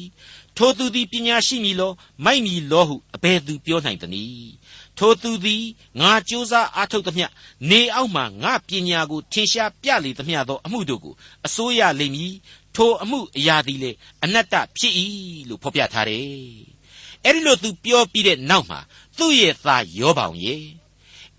[0.57, 1.91] ထိုသူသည်ပညာရှိမည်လော
[2.25, 4.53] မိုက်မည်လောဟုအဘယ်သူပြောနိုင်သနည်း
[4.97, 5.63] ထိုသူသည်
[5.99, 7.27] ငါကြိုးစားအားထုတ်သမျှ
[7.69, 11.13] နေအောက်မှငါပညာကိုထင်ရှားပြလေသမျှသောအမှုတို့ကို
[11.45, 12.33] အစိုးရလိမ့်မည်
[12.75, 13.91] ထိုအမှုအရာသည်လေ
[14.23, 14.93] အနတ္တဖြစ်၏
[15.49, 16.27] လို့ဖော်ပြထားတယ်
[17.25, 18.79] အဲ့ဒီလိုသူပြောပြီးတဲ့နောက်မှာ
[19.17, 20.63] သူ့ရဲ့သားယောဘောင်ရဲ့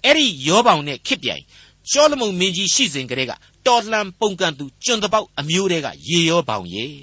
[0.04, 1.42] အဲ့ဒီယောဘောင်နဲ့ခစ်ပြိုင်
[1.90, 3.32] ရှောလမုန်မင်းကြီးရှိစဉ်ကတည်းက
[3.66, 6.94] တော်လှန်ပုန်ကန်သူကျွန်းတပေါက်အမျိုးတွေကရေယောဘောင်ရဲ့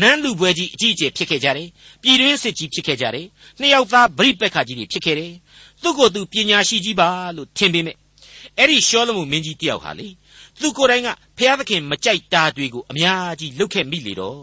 [0.00, 1.68] နန်းလူပွဲကြီးအကြီးအကျယ်ဖြစ်ခဲ့ကြတယ်
[2.02, 3.26] ပြည်တွင်းစစ်ကြီးဖြစ်ခဲ့ကြတယ်
[3.60, 5.32] နှစ်ယောက်သားဗြိပက္ခကြီးတွေဖြစ်ခဲ့တယ်
[5.82, 7.96] သူ့ကိုယ်သူပညာရှိကြီးပါလို့ထင်ပေမဲ့
[8.58, 10.08] အဲ့ဒီရှောလမုန်မင်းကြီးတယောက်ဟာလေ
[10.60, 14.40] သူကိုယ်တိုင်ကဖျားသခင်မကြိုက်တာတွေကိုအများကြီးလုပ်ခဲ့မိလေတော့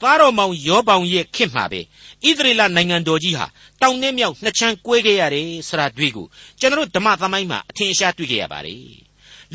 [0.00, 1.80] သားတော်မောင်ယောပေါင်ရဲ့ခင်မှာပဲ
[2.26, 3.46] ဣသရေလနိုင်ငံတော်ကြီးဟာ
[3.82, 6.26] တောင်နဲ့မြောက်နှစ်ချမ်းကွဲခဲ့ရတယ်ဆိုတာတွေ့ကို
[6.60, 8.84] ကျွန်တော်ဓမ္မသမိုင်းမှာအထင်ရှားတွေ့ခဲ့ရပါတယ်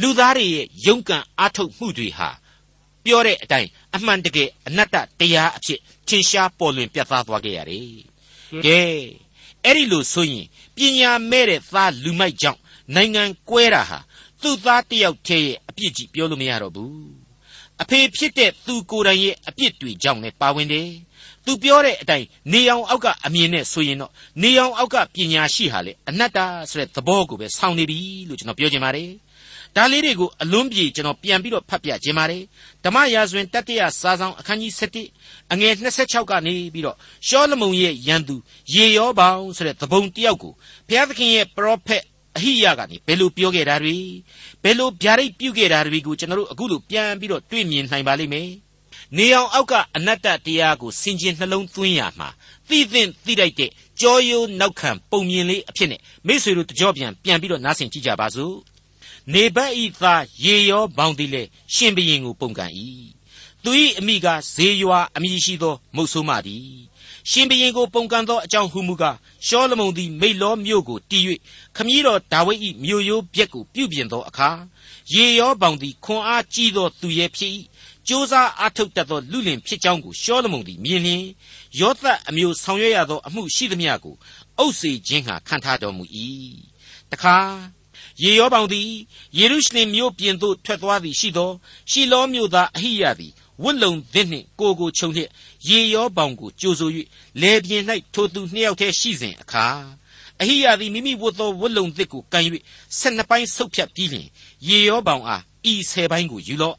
[0.02, 2.30] လူသားတွေရဲ့ယုံကံအားထုတ်မှုတွေဟာ
[3.04, 7.90] ပြောတဲ့အတိုင်းအမှန်တကယ်အနတ္တတရားအဖြစ်ထင်ရှားပေါ်လွင်ပြသသွားခဲ့ရတယ်
[8.66, 8.82] ကဲ
[9.66, 10.46] အဲ့ဒီလိုဆိုရင်
[10.80, 12.60] ပညာမဲ့တဲ့သားလူမိုက်ကြောင့်
[12.96, 14.00] နိုင်ငံကွဲတာဟာ
[14.42, 17.10] သူ့သားတယောက်တည်းရဲ့အပြစ်ကြီးပြောလို့မရတော့ဘူး
[17.82, 20.90] အဖေဖြစ်တဲ့သူကိုယ်တိုင်ရဲ့အပြစ်တွေကြောင့်လည်းပါဝင်တယ်
[21.46, 24.12] သူပြောတဲ့အတိုင်းနေအောင်အောက်ကအမြင်နဲ့ဆိုရင်တော့
[24.42, 26.40] နေအောင်အောက်ကပညာရှိဟာလေအနတ္တ
[26.70, 29.10] ဆိုတဲ့သဘောကိုပဲဆောင်းနေပြီလို့ကျွန်တော်ပြောချင်ပါတယ်
[29.80, 32.44] ဒါလေးတွေကိုအလွန်ပြေကျွန်တော်ပြန်ပြီးတော့ဖတ်ပြခြင်းပါတယ်
[32.84, 34.74] ဓမ္မရာဇဝင်တတိယစာဆောင်အခန်းကြီး
[35.12, 38.36] 7အငယ်26ကနေပြီးတော့ရှောလမုန်ရဲ့ရန်သူ
[38.74, 40.54] ရေရောပေါင်းဆိုတဲ့သဘုံတယောက်ကို
[40.88, 42.04] ဘုရားသခင်ရဲ့ပရောဖက်
[42.38, 43.98] အဟိယကနေဘယ်လိုပြောခဲ့တာတွေ
[44.64, 48.50] ဘယ်လိုဗျာဒိတ်ပြုခဲ့တာတွေကိုကျွန်တော်တို့အခုလိုပြန်ပြီးတော့တွေ့မြင်နိုင်ပါလိမ့်မယ်
[49.18, 52.30] နေအောင်အောက်ကအနတ္တတရားကိုစင်ကျင်နှလုံးသွင်းရမှာ
[52.70, 53.70] သိသင့်သိလိုက်တဲ့
[54.02, 58.54] ကြောရိုးနောက်ခံပုံမြင်လေးအဖြစ်နဲ့မိษွေတို့တကြောပြန်ပြန်ပြီးတော့နားဆင်ကြည့်ကြပါစို့
[59.34, 62.72] နေဘတ်ဤသားရေရောဘောင်သည်လေရှင်ဘရင်ကိုပုံကန်၏
[63.64, 66.70] သူ၏အမိကဇေယွာအမိရှိသော မုတ်ဆိုးမသည်
[67.30, 71.24] ရှင်ဘရင်ကိုပုန်ကန်သောအကြောင်းဟုမူကားရှောလမုန်သည်မိလောမြို့ကိုတည်၍
[71.76, 74.50] ခမည်းတော်ဒါဝိဒ်၏မြို့ရိုးပြက်ကိုပြုပြင်သောအခါ
[75.14, 77.52] ရေရောပေါင်သည်ခွန်အားကြီးသောသူရဲ့ဖြစ်၏
[78.08, 81.24] ကြိုးစားအားထုတ်တတ်သောလူလင်ဖြစ်ကြောင်းကိုရှောလမုန်သည်မြင်လျင်
[81.80, 84.16] ယောသတ်အမျိုးဆောင်ရွက်ရသောအမှုရှိသမျှကို
[84.58, 86.04] အုပ်စေခြင်းဟာခံထားတော်မူ၏
[87.12, 87.36] တခါ
[88.24, 88.90] ရေရောပေါင်သည်
[89.38, 91.52] ယေရုရှလင်မြို့ပြင်သို့ထွက်သွားသည်ရှိသော
[91.92, 93.32] ရှီလောမြို့သားအဟိယသည်
[93.64, 95.30] ဝတ်လုံသစ်နှင့်ကိုကိုခြုံလျက်
[95.70, 96.90] ရေရောပေါင်ကိုကြိုဆို၍
[97.42, 99.66] လေပြင်း၌ထိုသူနှစ်ယောက်တည်းရှိစဉ်အခါ
[100.42, 102.44] အဟိယသည်မိမိဝတ်သောဝတ်လုံသစ်ကိုကန်၍
[102.98, 104.28] ဆက်နှစ်ပိုင်းဆုပ်ဖြတ်ပြီးလျှင်
[104.68, 106.76] ရေရောပေါင်အားဤဆယ်ပိုင်းကိုယူလော့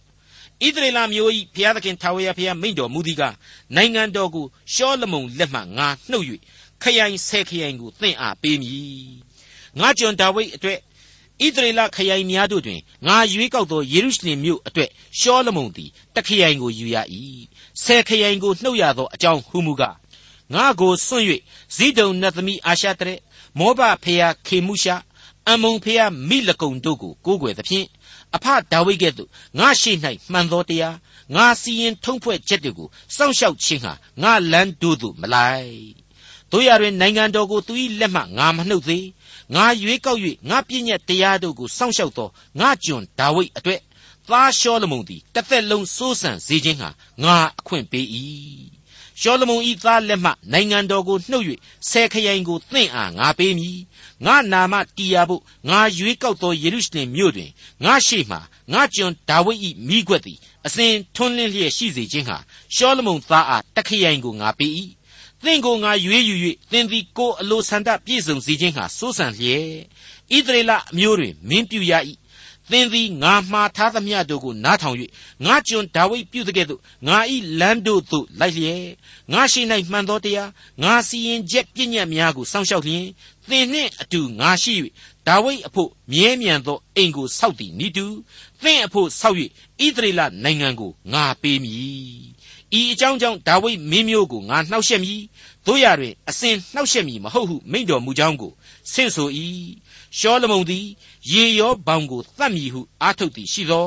[0.66, 3.34] ဣသရေလမျိုး၏ဘုရားသခင်ထာဝရဘုရားမိန့်တော်မူသည်ကား
[3.76, 6.26] နိုင်ငံတော်ကိုရှောလမုန်လက်မှငါနှုတ်၍
[6.82, 9.10] ခရိုင်ဆယ်ခရိုင်ကိုသင်အားပေးမည်
[9.78, 10.78] ငါကျွန်ဒါဝိဒ်အတွက်
[11.44, 16.96] ဣသရေလခရိုင်များတို့တွင်ငါရွေးကောက်သောယေရုရှလင်မြို့အတွက်ရှောလမုန်သည်တခရိုင်ကိုယူရ၏
[17.82, 19.96] ဆယ်ခရိုင်ကိုနှုတ်ရသောအကြောင်းဟုမူကား
[20.54, 21.26] ငါကိုစွန့်၍
[21.76, 23.20] ဇိဒုံနတ်သမီးအာရှတရက်
[23.58, 24.96] မောဘဖေယခေမှုရှာ
[25.48, 27.86] အမုံဖေယမိလကုံတို့ကိုကိုးကွယ်သဖြင့်
[28.34, 29.92] အဖဒါဝိဒ်ကဲ့သို့ငါရှိ၌
[30.32, 30.96] မှန်သောတရား
[31.36, 35.78] ငါစီရင်ထုံးဖွဲ့ချက်တွေကိုစောင့်ရှောက်ခြင်းဟာငါလန်းတို့သို့မလိုက်
[36.52, 39.06] တို့ရတွင်နိုင်ငံတော်ကိုသူ၏လက်မှငါမနှုတ်သေး
[39.54, 42.28] ငါရွေးကောက်၍ငါပြည့်ညက်တရားတို့ကိုစောင့်ရှောက်သော
[42.60, 43.80] ငါကျွန်ဒါဝိဒ်အတွက်
[44.28, 46.88] သားရှောလမုန်သည်တစ်သက်လုံးစိုးစံစေခြင်းဟာ
[47.22, 48.06] ငါအခွင့်ပေး၏
[49.20, 51.46] ရှောလမုန်ဤသားလက်မှနိုင်ငံတော်ကိုနှုတ်၍
[51.90, 53.78] ဆယ်ခရိုင်ကိုသင့်အားငါပေးမည်
[54.26, 57.50] ငါနာမတီးရဖို့ငါရွေးကောက်သောယေရုရှလင်မြို့တွင်
[57.84, 58.38] ငါရှိမှ
[58.72, 62.38] ငါကျွန်ဒါဝိဒ်၏မိခွက်သည်အစဉ်ထွန်းလင်းလျက်ရှိစေခြင်းဟာ
[62.74, 64.72] ရှောလမုန်သားအားတခရိုင်ကိုငါပေး၏
[65.44, 66.34] သင်ကိုငါရွေးယူ၍
[66.70, 69.66] သင်သည်ကိုအလိုဆန္ဒပြည့်စုံစေခြင်းဟာစိုးစံလျက်
[70.34, 71.92] ဣသရေလအမျိုးတွင်မင်းပြူရ၏
[72.70, 74.96] သင်သည်ငါမှားထားသမျှတို့ကိုနားထောင်၍
[75.44, 78.84] ငါကျွန်ဒါဝိဒ်ပြုတဲ့ကဲ့သို့ငါဤလမ်းတို့သို့လိုက်လျက်
[79.32, 80.50] ငါရှိ၌မှန်သောတရား
[80.82, 83.06] ငါစီရင်ချက်ပြည့်ညတ်များကိုစောင့်ရှောက်လျင်
[83.48, 84.74] သင်နှင့်အတူငါရှိ၍
[85.26, 88.06] ဒါဝိဒ်အဖို့မြဲမြံသောအိမ်ကိုဆောက်သည်နိတူ
[88.62, 89.36] သင်အဖို့ဆောက်၍
[89.84, 92.39] ဣသရေလနိုင်ငံကိုငါပေးမည်
[92.78, 95.20] ဤအကြောင်းကြောင့်ဒါဝိဒ်မင်းမျိုးကိုငါနှောက်ယှက်မည်
[95.66, 98.52] တို့ရတွင်အစဉ်နှောက်ယှက်မည်မဟုတ်ဟုမိန့်တော်မူကြောင်းကို
[98.92, 99.28] ဆင့်ဆို၏
[100.18, 100.86] ရှောလမုန်သည်
[101.32, 103.86] ရေရောဘောင်ကိုသတ်မည်ဟုအာထုတ်သည်ရှိသော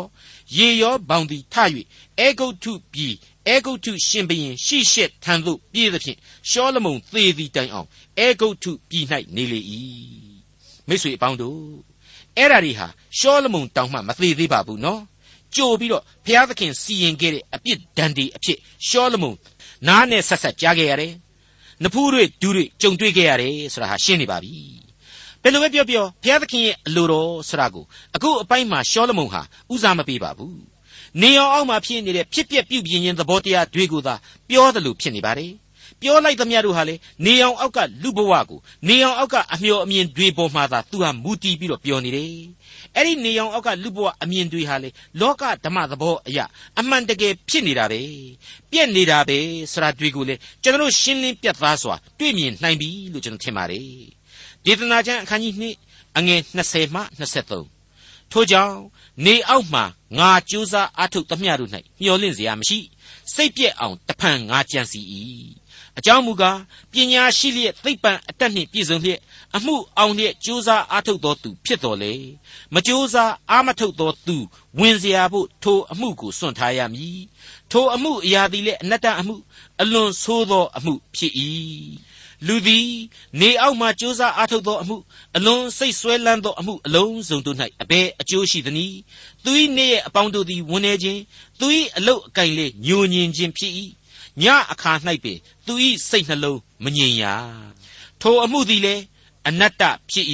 [0.57, 1.55] ရေရောဘောင်သည်ထ၍
[2.19, 3.15] အေဂုတ်ထုပြည်
[3.47, 6.17] အေဂုတ်ထုရှင်ဘရင်ရှိရှက်ထံသို့ပြေးသဖြင့်
[6.49, 9.59] ရှောလမုန်သေသည်တိုင်အောင်အေဂုတ်ထုပြည်၌နေလေ၏
[10.87, 11.59] မိတ်ဆွေအပေါင်းတို့
[12.37, 15.01] အဲ့ဓာတွေဟာရှောလမုန်တောင်မှမသေးသေးပါဘူးနော်
[15.55, 19.37] ကြိုပြီးတော့ဘုရားသခင်စီရင်ခဲ့တဲ့အပြစ်ဒဏ်တွေအဖြစ်ရှောလမုန်
[19.87, 21.13] နားနဲ့ဆက်ဆက်ကြားခဲ့ရတယ်
[21.83, 24.53] နဖူးတွေဒူးတွေကြုံတွေ့ခဲ့ရတယ်ဆိုတာဟာရှင်းနေပါပြီ
[25.41, 27.85] ဘယ်လိုပဲပြောပြောဘုရားသခင်ရဲ့အလိုတော်ဆိုတာကို
[28.15, 29.41] အခုအပိုင်းမှာရှောလမုန်ဟာ
[29.73, 30.57] ဦးစားမပေးပါဘူး
[31.21, 34.15] နေအောင်အောက်မှာဖြစ်နေတဲ့ဖြစ်ပျက်ပြုပြင်ခြင်းသဘောတရားတွေကိုသာ
[34.49, 35.51] ပြောတယ်လို့ဖြစ်နေပါတယ်
[36.01, 42.33] ပြောလိုက်သမျှတို့ဟာလေနေအောင်အောက်ကလူဘဝကိုနေအောင်အောက်ကအမျော်အမြင်တွေပေါ်မှာသာသူဟာမူတည်ပြီးတော့ပြောနေတယ်
[42.96, 46.44] အဲ့ဒီနေအောင်အောက်ကလူဘဝအမြင်တွေဟာလေလောကဓမ္မသဘောအရာ
[46.80, 48.00] အမှန်တကယ်ဖြစ်နေတာပဲ
[48.70, 49.38] ပြက်နေတာပဲ
[49.72, 53.84] ဆိုတာတွေကိုလေကျွန်တော်ရှင်းလင်းပြတ်သားစွာတွေ့မြင်နိုင်ပြီလို့ကျွန်တော်ထင်ပါတယ်
[54.64, 58.76] ဒေသနာကျမ်းအခန်းကြီး2အငယ်20မှ23ထို့ကြောင့်
[59.26, 59.84] နေအောက်မှာ
[60.18, 61.70] ငါကြိုးစားအားထုတ်သမျှတို့၌
[62.02, 62.78] မျော်လင့်เสียမရှိ
[63.34, 65.00] စိတ်ပြက်အောင်တဖန်ငါကြံစီ၏
[65.98, 66.58] အကြောင်းမူကား
[66.92, 69.20] ပညာရှိလျက်သိပ္ပံအတတ်နှင့်ပြည့်စုံလျက်
[69.56, 72.14] အမှုအောင်လျက်ကြိုးစားအားထုတ်သောသူဖြစ်တော်လေ
[72.74, 74.36] မကြိုးစားအားမထုတ်သောသူ
[74.78, 77.20] ဝင်เสียဖို့ထိုအမှုကိုစွန့်ထားရမည်
[77.70, 79.36] ထိုအမှုအရာသည်လည်းအနတ္တအမှု
[79.80, 81.32] အလွန်ဆိုးသောအမှုဖြစ်၏
[82.46, 82.88] လူသည်
[83.40, 84.96] နေအောက်မှကြိုးစားအားထုတ်သောအမှု
[85.36, 88.98] အလွန်စိတ်ဆွဲလန်းသောအမှုအလုံးစုံတို့၌အဘယ်အကျိုးရှိသနည်း
[89.44, 91.20] သူ၏နေ့ရဲ့အပေါင်းတို့သည်ဝန်နေခြင်း
[91.60, 93.72] သူ၏အလုတ်အကင်လေးညိုညင်ခြင်းဖြစ်၏
[94.41, 94.91] ညအခါ၌
[95.23, 95.73] ပင်သူ၏
[96.09, 97.33] စိတ်နှလုံးမငြိမ်ရာ
[98.21, 99.03] ထိုအမှုသည်လည်း
[99.47, 100.27] အနတ္တဖြစ်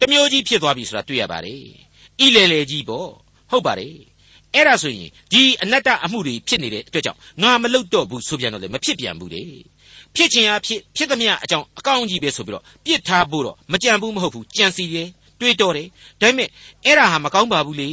[0.00, 1.62] တမျိုးကြီးဖြစ်သွားပြီဆိုတာတွေ့ရပါတယ်
[2.20, 3.08] ဣလေလေကြီးပေါ့
[3.50, 3.96] ဟုတ်ပါတယ်
[4.54, 9.42] အဲ့ဒါဆိုရင်ဒီအနတ္တအမှုတွေဖြစ်နေတဲ့အတွက်ကြောင့်ငါမလုပ်တော့ဘူးဆိုပြန်တော့လေမဖြစ်ပြန်ဘူးလေ
[10.16, 15.08] ဖြစ်ချင်အားဖြစ်ဖြစ်သမျှအကြောင်းအကောင်းကြီးပဲဆိုပြီးတော့ပြစ်ထားဖို့တော့မကြံဘူးမဟုတ်ဘူးကြံစီတယ်
[15.40, 15.88] တွေးတော့တယ်
[16.20, 16.48] ဒါပေမဲ့
[16.84, 17.88] အဲ့ဒါဟာမကောင်းပါဘူးလေ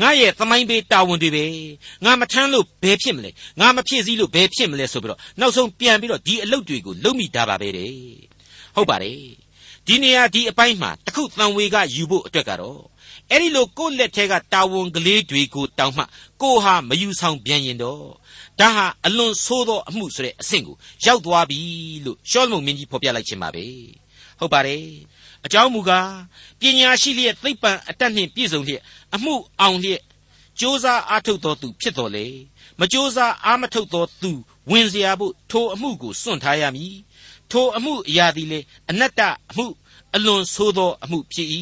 [0.00, 1.44] ငါရဲ့သမိုင်းပေးတာဝန်တွေပဲ
[2.04, 7.92] ငါမထမ်းလို့ဘယ်ဖြစ်မလဲငါမဖြစ်စည်းလို့ဘယ်ဖြစ်မလဲဆိုပြီးတော့နောက်ဆုံးပြန်ပြီးတော့ဒီအလုပ်တွေကိုလုပ်မိတာပါပဲတဲ့
[8.76, 9.20] ဟုတ်ပါတယ်
[9.86, 12.80] ဒီနေရာဒီအပိုင်းမှာတခုတန်ဝေကယူဖို့အတွက်ကတော့
[13.30, 16.04] အဲ့ဒီလိုကိုယ့်လက်ထဲကတာဝန်ကလေးတွေကိုတောင်းမှ
[16.42, 18.04] ကိုဟာမယူဆောင်ပြန်ရင်တော့
[18.60, 21.60] ဒါဟာအလွန်ဆိုးသောအမှုဆိုတဲ့အဆင့်ကိုရောက်သွားပြီ
[22.04, 23.66] လို့ရှောလမုန်မင်းကြီးဖော်ပြလိုက်ခြင်းပါပဲ
[24.38, 24.84] ဟုတ်ပါတယ်
[25.45, 26.09] အကြောင်းမူကား
[26.59, 28.81] ပညာရှိလျက်သိပ္ပံအတတ်နှင့်ပြည့်စုံလျက်
[29.15, 30.01] အမှုအောင်လျက်
[30.59, 32.25] ကြိုးစားအားထုတ်တော်သူဖြစ်တော်လေ
[32.79, 34.31] မကြိုးစားအားမထုတ်တော်သူ
[34.71, 36.95] ဝင်เสียဖို့ထိုအမှုကိုစွန့်ထားရမည်
[37.51, 39.65] ထိုအမှုအရာသည်လေအနတ္တအမှု
[40.15, 41.49] အလွန်ဆိုးသောအမှုဖြစ်၏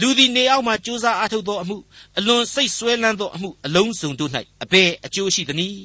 [0.00, 1.76] လူသည်နေအောက်မှကြိုးစားအားထုတ်သောအမှု
[2.18, 4.30] အလွန်စိတ်ဆွဲလန်းသောအမှုအလုံးစုံတို့၌
[4.64, 5.82] အဘယ်အကျိုးရှိသနည်း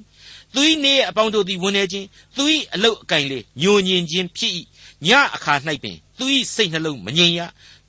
[0.53, 2.43] သူ၏နေအပေါင်းတို့သည်ဝင်နေခြင်းသူ၏
[2.73, 4.53] အလုတ်အကင်လေညိုညင်ခြင်းဖြစ်၏
[5.07, 7.41] ညအခါ၌ပင် သူ၏စိတ်နှလုံးမငြိမ်ရ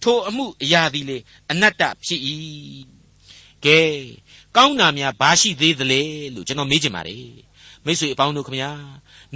[0.02, 1.18] ထိုအမှုအရာသည်လေ
[1.50, 2.20] အနတ္တဖြစ်၏
[3.64, 3.78] ကဲ
[4.57, 6.00] ကောင်းတာများဘာရှိသေးသလဲ
[6.35, 7.28] လို့ကျွန်တော်မေးချင်ပါတယ်
[7.85, 8.70] မိတ်ဆွေအပေါင်းတို့ခမညာ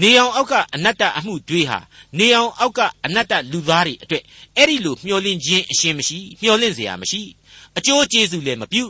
[0.02, 1.78] နေအောင်အောက်ကအနတ္တအမှုတွေးဟာ
[2.18, 4.22] နေအောင်အောက်ကအနတ္တလူသားတွေအတွက်
[4.56, 7.20] အဲ့ဒီလိုမျောလင့်ခြင်းအရှင်မရှိမျောလင့်เสียမရှိ
[7.78, 8.84] အကျိုးကျေးဇူးလည်းမပြု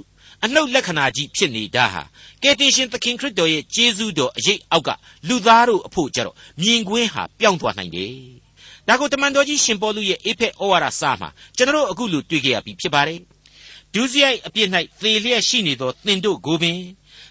[0.45, 2.03] အနှုတ်လက္ခဏာကြီးဖြစ်နေတာဟာ
[2.43, 4.91] ကယ်တင်ရှင်သခင်ခရစ်တော်ရဲ့ကျေးဇူးတော်အရေးအောက်က
[5.29, 8.15] လူသားတို့အဖို့ကြတော့မြင်ကွင်းဟာပြောင်းသွားနိုင်တယ်။
[8.88, 13.20] ဒါကိုတမန်တော်ကြီးရှင်ပေါလုရဲ့အေဖက်ဩဝါဒစာမှာကျွန်တော်အခုလိုတွေ့ကြရပြီဖြစ်ပါတယ်။
[13.94, 14.70] ဒုစရိုက်အပြစ်၌
[15.02, 16.80] သေလျက်ရှိနေသောသင်တို့ကိုပင်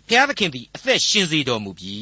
[0.08, 1.96] ဘုရားသခင်သည်အသက်ရှင်စေတော်မူပြီ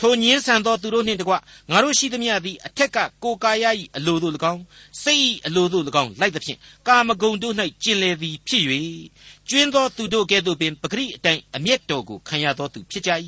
[0.00, 1.34] ထိုညင်းဆန်သောသူတို့နှင့်တကွ
[1.70, 3.64] ငါတို့ရှိသမျှသည်အထက်ကကိုကာယ၏
[3.96, 4.62] အလိုတို့၎င်း
[5.02, 6.58] စိတ်၏အလိုတို့၎င်းလိုက်သဖြင့်
[6.88, 8.64] ကာမဂုဏ်တို့၌ကျင်လည်သည်ဖြစ်၍
[9.48, 13.10] ကျွင်းသောသူတို့ကဲ့သို့ပင်ပဂရိအတိုင်းအမျက်တော်ကိုခံရသောသူဖြစ်ကြ၏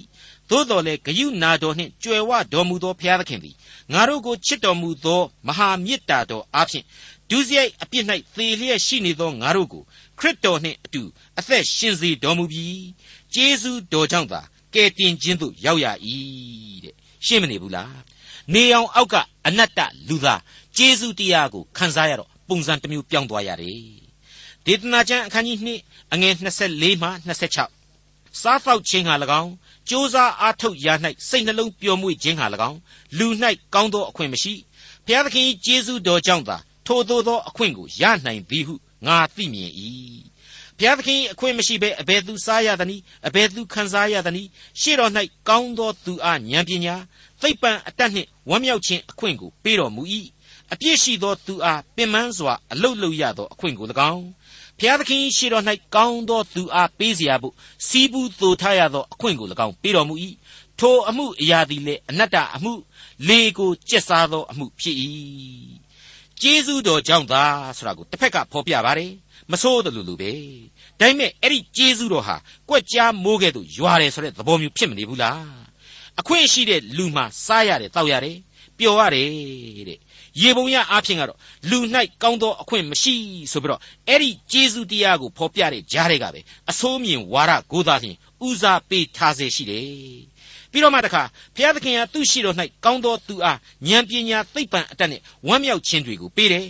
[0.50, 3.54] သို့တော်လည်းဂယုနာတော်နှင့်ကြွယ်ဝတော်မူသောဘုရားသခင်သည်
[3.92, 6.84] ငါတို့ကိုချစ်တော်မူသောမဟာမေတ္တာတော်အားဖြင့်
[7.30, 9.82] ဒုစရိုက်အပြစ်၌သေလျက်ရှိနေသောငါတို့ကို
[10.18, 11.02] ခရစ်တော်နှင့်အတူ
[11.38, 12.86] အသက်ရှင်စေတော်မူပြီး
[13.34, 14.40] ကျေးဇူးတော်ကြောင့်သာ
[14.74, 15.86] ကယ်တင်ခြင်းသို့ရောက်ရ၏
[16.84, 16.94] တဲ့
[17.26, 18.00] ရှင်းမနေဘူးလား
[18.54, 19.14] နေအောင်အောက်က
[19.46, 20.40] အနတ္တလူသား
[20.76, 23.82] ကျေးဇူးတရားကိုခံစားရတော့ပုံစံတစ်မျိုးပြောင်းသွားရတယ်
[24.66, 26.34] ဒေသနာကျမ်းအခန်းကြီး2အငယ်
[26.68, 27.08] 24မှ
[27.74, 29.52] 26စားဖောက်ခြင်းဟာ၎င်း
[29.88, 30.94] စ조사အားထုတ်ရာ၌
[31.28, 32.78] စိတ်နှလုံးပျော်မွေ့ခြင်းဟာ၎င်း
[33.18, 33.26] လူ၌
[33.74, 34.54] ကောင်းသောအခွင့်မရှိ
[35.06, 38.74] ဘုရားသခင်ကျေးဇူးတော်ကြောင့်သာထိုသို့သောအခွင့်ကိုရနိုင်သည်ဟု
[39.06, 39.72] ငါသိမြင်၏
[40.78, 44.48] ဘုရားသခင်အခွင့်မရှိဘဲအဘယ်သူစားရသနည်းအဘယ်သူခံစားရသနည်း
[44.80, 45.12] ရှေ့တော်၌
[45.48, 46.94] ကောင်းသောသူအားဉာဏ်ပညာ
[47.40, 50.02] သိပ္ပံအတတ်နှင့်ဝမ်းမြောက်ခြင်းအခွင့်ကိုပေးတော်မူ၏
[50.72, 54.26] အပြည့်ရှိသောသူအားပင်ပန်းစွာအလုတ်လုရသောအခွင့်ကို၎င်း
[54.79, 55.63] ဘုရားသခင်ရှေ့တော်၌
[55.95, 57.53] ကောင်းသောသူအားပေးเสียဖို့
[57.87, 60.15] စီးပူးသိုထားရသောအခွင့်ကို၎င်းပေးတော်မူ၏
[60.79, 62.73] ထိုအမှုအရာသည်လည်းအနတ္တအမှု
[63.27, 64.95] လေကိုကျက်စားသောအမှုဖြစ်၏
[66.41, 67.43] ကျေးဇူးတော်ကြောင့်သာ
[67.77, 69.11] ဆိုတာကိုတစ်ဖက်ကဖော်ပြပါတယ်
[69.51, 70.31] မဆိုးတယ်လို့လို့ပဲ
[70.99, 72.35] ဒါပေမဲ့အဲ့ဒီကျေးဇူးတော်ဟာ
[72.69, 75.63] ကွက်ကြားမိုးကဲ့သို့ရွာတယ်ဆိုတဲ့သဘောမျိုးဖြစ်မနေဘူးလား
[76.19, 78.37] အခွင့်ရှိတဲ့လူမှစားရတယ်တောက်ရတယ်
[78.77, 79.29] ပျော်ရတယ်
[79.89, 79.99] တဲ့
[80.40, 81.38] ရေပုံရအားဖြင့်ကတော့
[81.70, 81.78] လူ၌
[82.22, 83.14] ကောင်းသောအခွင့်မရှိ
[83.52, 89.84] ဆိုပြီးတော့အဲ့ဒီကျေးဇူးတရားကိုဖော်ပြတဲ့ကြားတွေကပဲအဆိုးမြင်ဝါဒကိုသာလျှင်ဦးစားပေးထားစေရှိတယ်
[90.70, 91.22] ပြီးတော့မှတခါ
[91.54, 96.66] ဘုရားသခင်ကသူ့ရှိတော်၌ကောင်းသောသူအားဉာဏ်ပညာသိပ္ပံအတတ်နဲ့ဝမ်းမြောက်ခြင်းတွေကိုပေးတယ်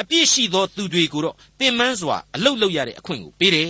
[0.00, 3.68] အပြည့်ရှိသောသူတွေကိုတော့ပင်မန်းစွာအလုတ်လုတ်ရတဲ့အခွင့်ကိုပေးတယ်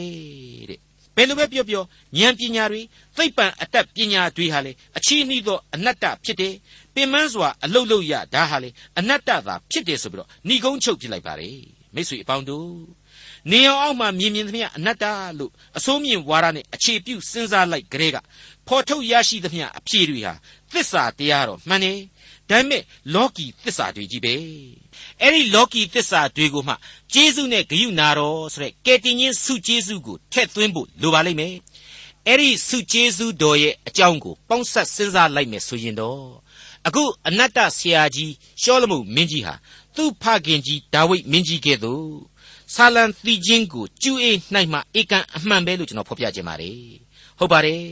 [0.71, 0.81] တဲ့
[1.17, 1.85] ဘယ်လိုပဲပြောပြော
[2.19, 2.81] ဉာဏ်ပညာတွေ
[3.17, 6.55] သိပ္ပံအတတ်ပညာတွေဟာလေအချီးနှီးသောအနတ္တဖြစ်တယ်
[6.95, 11.59] ပင်မန်းစွာအလုတ်လုတ်ရဒါဟာလေအနတ္တသာဖြစ်တယ်ဆိုပြီးတော့ဏီကုန်းချုပ်ပြလိုက်ပါတယ်
[11.95, 12.71] မိတ်ဆွေအပေါင်းတို့
[13.51, 15.05] နေအောင်အောက်မှာမြင်မြင်သမျှအနတ္တ
[15.39, 18.17] လို့အစိုးမြင်ဝါဒနဲ့အခြေပြုစဉ်းစားလိုက်ကြတဲ့က
[18.69, 20.35] ဖော်ထုတ်ရရှိသမျှအဖြေတွေဟာ
[20.73, 21.99] သစ္စာတရားတော့မှန်တယ်
[22.51, 22.83] ဒါပေမဲ့
[23.15, 24.35] လောကီသစ္စာတွေကြီးပဲ
[25.21, 26.75] အဲ့ဒီလောကီသစ္စာတွေကိုမှ
[27.13, 31.55] ကျေးဇူးနဲ့ဂရုနာတော်ဆိုတဲ့ကယ်တင်ရှင်ဆုကျေးဇူးကိုထည့်သွင်းဖို့လိုပါလိမ့်မယ်
[32.27, 36.23] အဲ့ဒီဆုကျေးဇူးတော်ရဲ့အကြောင်းကိုပေါင်းဆက်စဉ်းစားလိုက်မယ်ဆိုရင်တော့
[36.87, 39.55] အခုအနတ္တဆရာကြီးရှောလမုန်မင်းကြီးဟာ
[39.97, 42.09] သူ့ဖခင်ကြီးဒါဝိဒ်မင်းကြီးကဲ့သို့
[42.75, 44.37] ဆာလံသီချင်းကိုကျူအေး၌
[44.73, 46.81] မှဧကန်အမှန်ပဲလို့ကျွန်တော်ဖော်ပြခြင်းပါတယ်
[47.39, 47.85] ဟုတ်ပါတယ်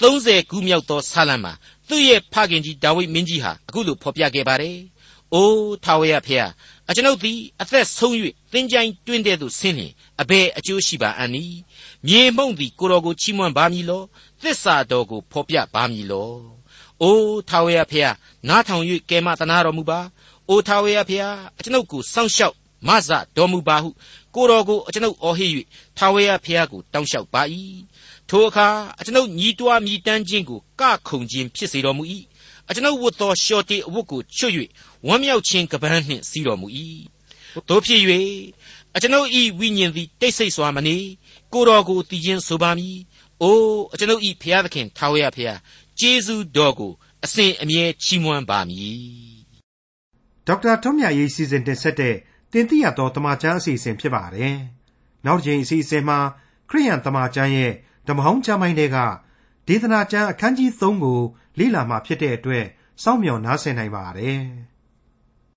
[0.00, 1.52] 30ခုမြောက်သောဆာလံမှာ
[1.88, 4.76] သူ့ရဲ့ဖခင်ကြီးဒါဝိဒ်မင်းကြီးဟာအခုလိုဖော်ပြခဲ့ပါတယ်။
[5.34, 6.50] အိုးထာဝရဖျား
[6.88, 8.14] အကျွန်ုပ်သည်အသက်ဆုံး၍
[8.52, 11.56] သင်ကြိုင်းတွင်းတဲ့သို့ဆင်းလျင်အဘယ်အကျိုးရှိပါအံ့နည်း။
[12.06, 14.02] မြေမှုန့်သည်ကိုတော်ကိုချီးမွမ်းပါမည်လော။
[14.42, 16.30] သစ္စာတော်ကိုဖော်ပြပါမည်လော။
[17.02, 18.14] အိုးထာဝရဖျား
[18.48, 20.00] နားထောင်၍ကဲမသနာတော်မူပါ။
[20.48, 22.54] အိုးထာဝရဖျားအကျွန်ုပ်ကိုစောင့်ရှောက်
[22.88, 23.88] မဆတော်မူပါဟု
[24.34, 25.50] ကိုတော်ကိုအကျွန်ုပ်အော်ဟစ်၍
[25.96, 27.42] ထာဝရဖျားကိုတောင်းလျှောက်ပါ၏
[28.28, 28.66] ထိုအခါ
[28.98, 32.04] အကျွန်ုပ်ညီးတွားမြည်တမ်းခြင်းကိုကခုန်ခြင်းဖြစ်စေတော်မူ၏
[32.68, 34.52] အကျွန်ုပ်ဝတ်သောရှော်တေအဝတ်ကိုချွတ်၍
[35.06, 36.66] ဝမ်းမြောက်ခြင်းကပန်းနှင့်စီးတော်မူ၏
[37.68, 38.00] တို့ဖြစ်၍
[38.94, 40.96] အကျွန်ုပ်ဤဝိညာဉ်သည်တိတ်ဆိတ်စွာမနေ
[41.52, 42.96] ကိုတော်ကိုတည်ခြင်းဆိုပါမည်
[43.42, 45.58] အိုးအကျွန်ုပ်ဤဖျားသခင်ထာဝရဖျား
[46.00, 46.92] ကျေးဇူးတော်ကို
[47.24, 49.00] အစဉ်အမြဲချီးမွမ်းပါမည်
[50.46, 52.16] ဒေါက်တာထွန်းမြတ်ရေးစီစဉ်တင်ဆက်တဲ့
[52.52, 54.54] တင်ပြရသောတမချန်းအစီအစဉ်ဖြစ်ပါတယ်
[55.26, 56.18] နောက်တစ်ချိန်အစီအစဉ်မှာ
[56.70, 57.72] ခရိယန်တမချန်းရဲ့
[58.08, 58.98] ဓမ္မဟောင်းကျမ်းပိုင်းတွေက
[59.68, 61.20] ဒေသနာကျမ်းအခန်းကြီး3ကို
[61.58, 62.64] လေ့လာမှဖြစ်တဲ့အတွက်
[63.02, 64.40] စောင့်မျှော်နားဆင်နိုင်ပါတယ်။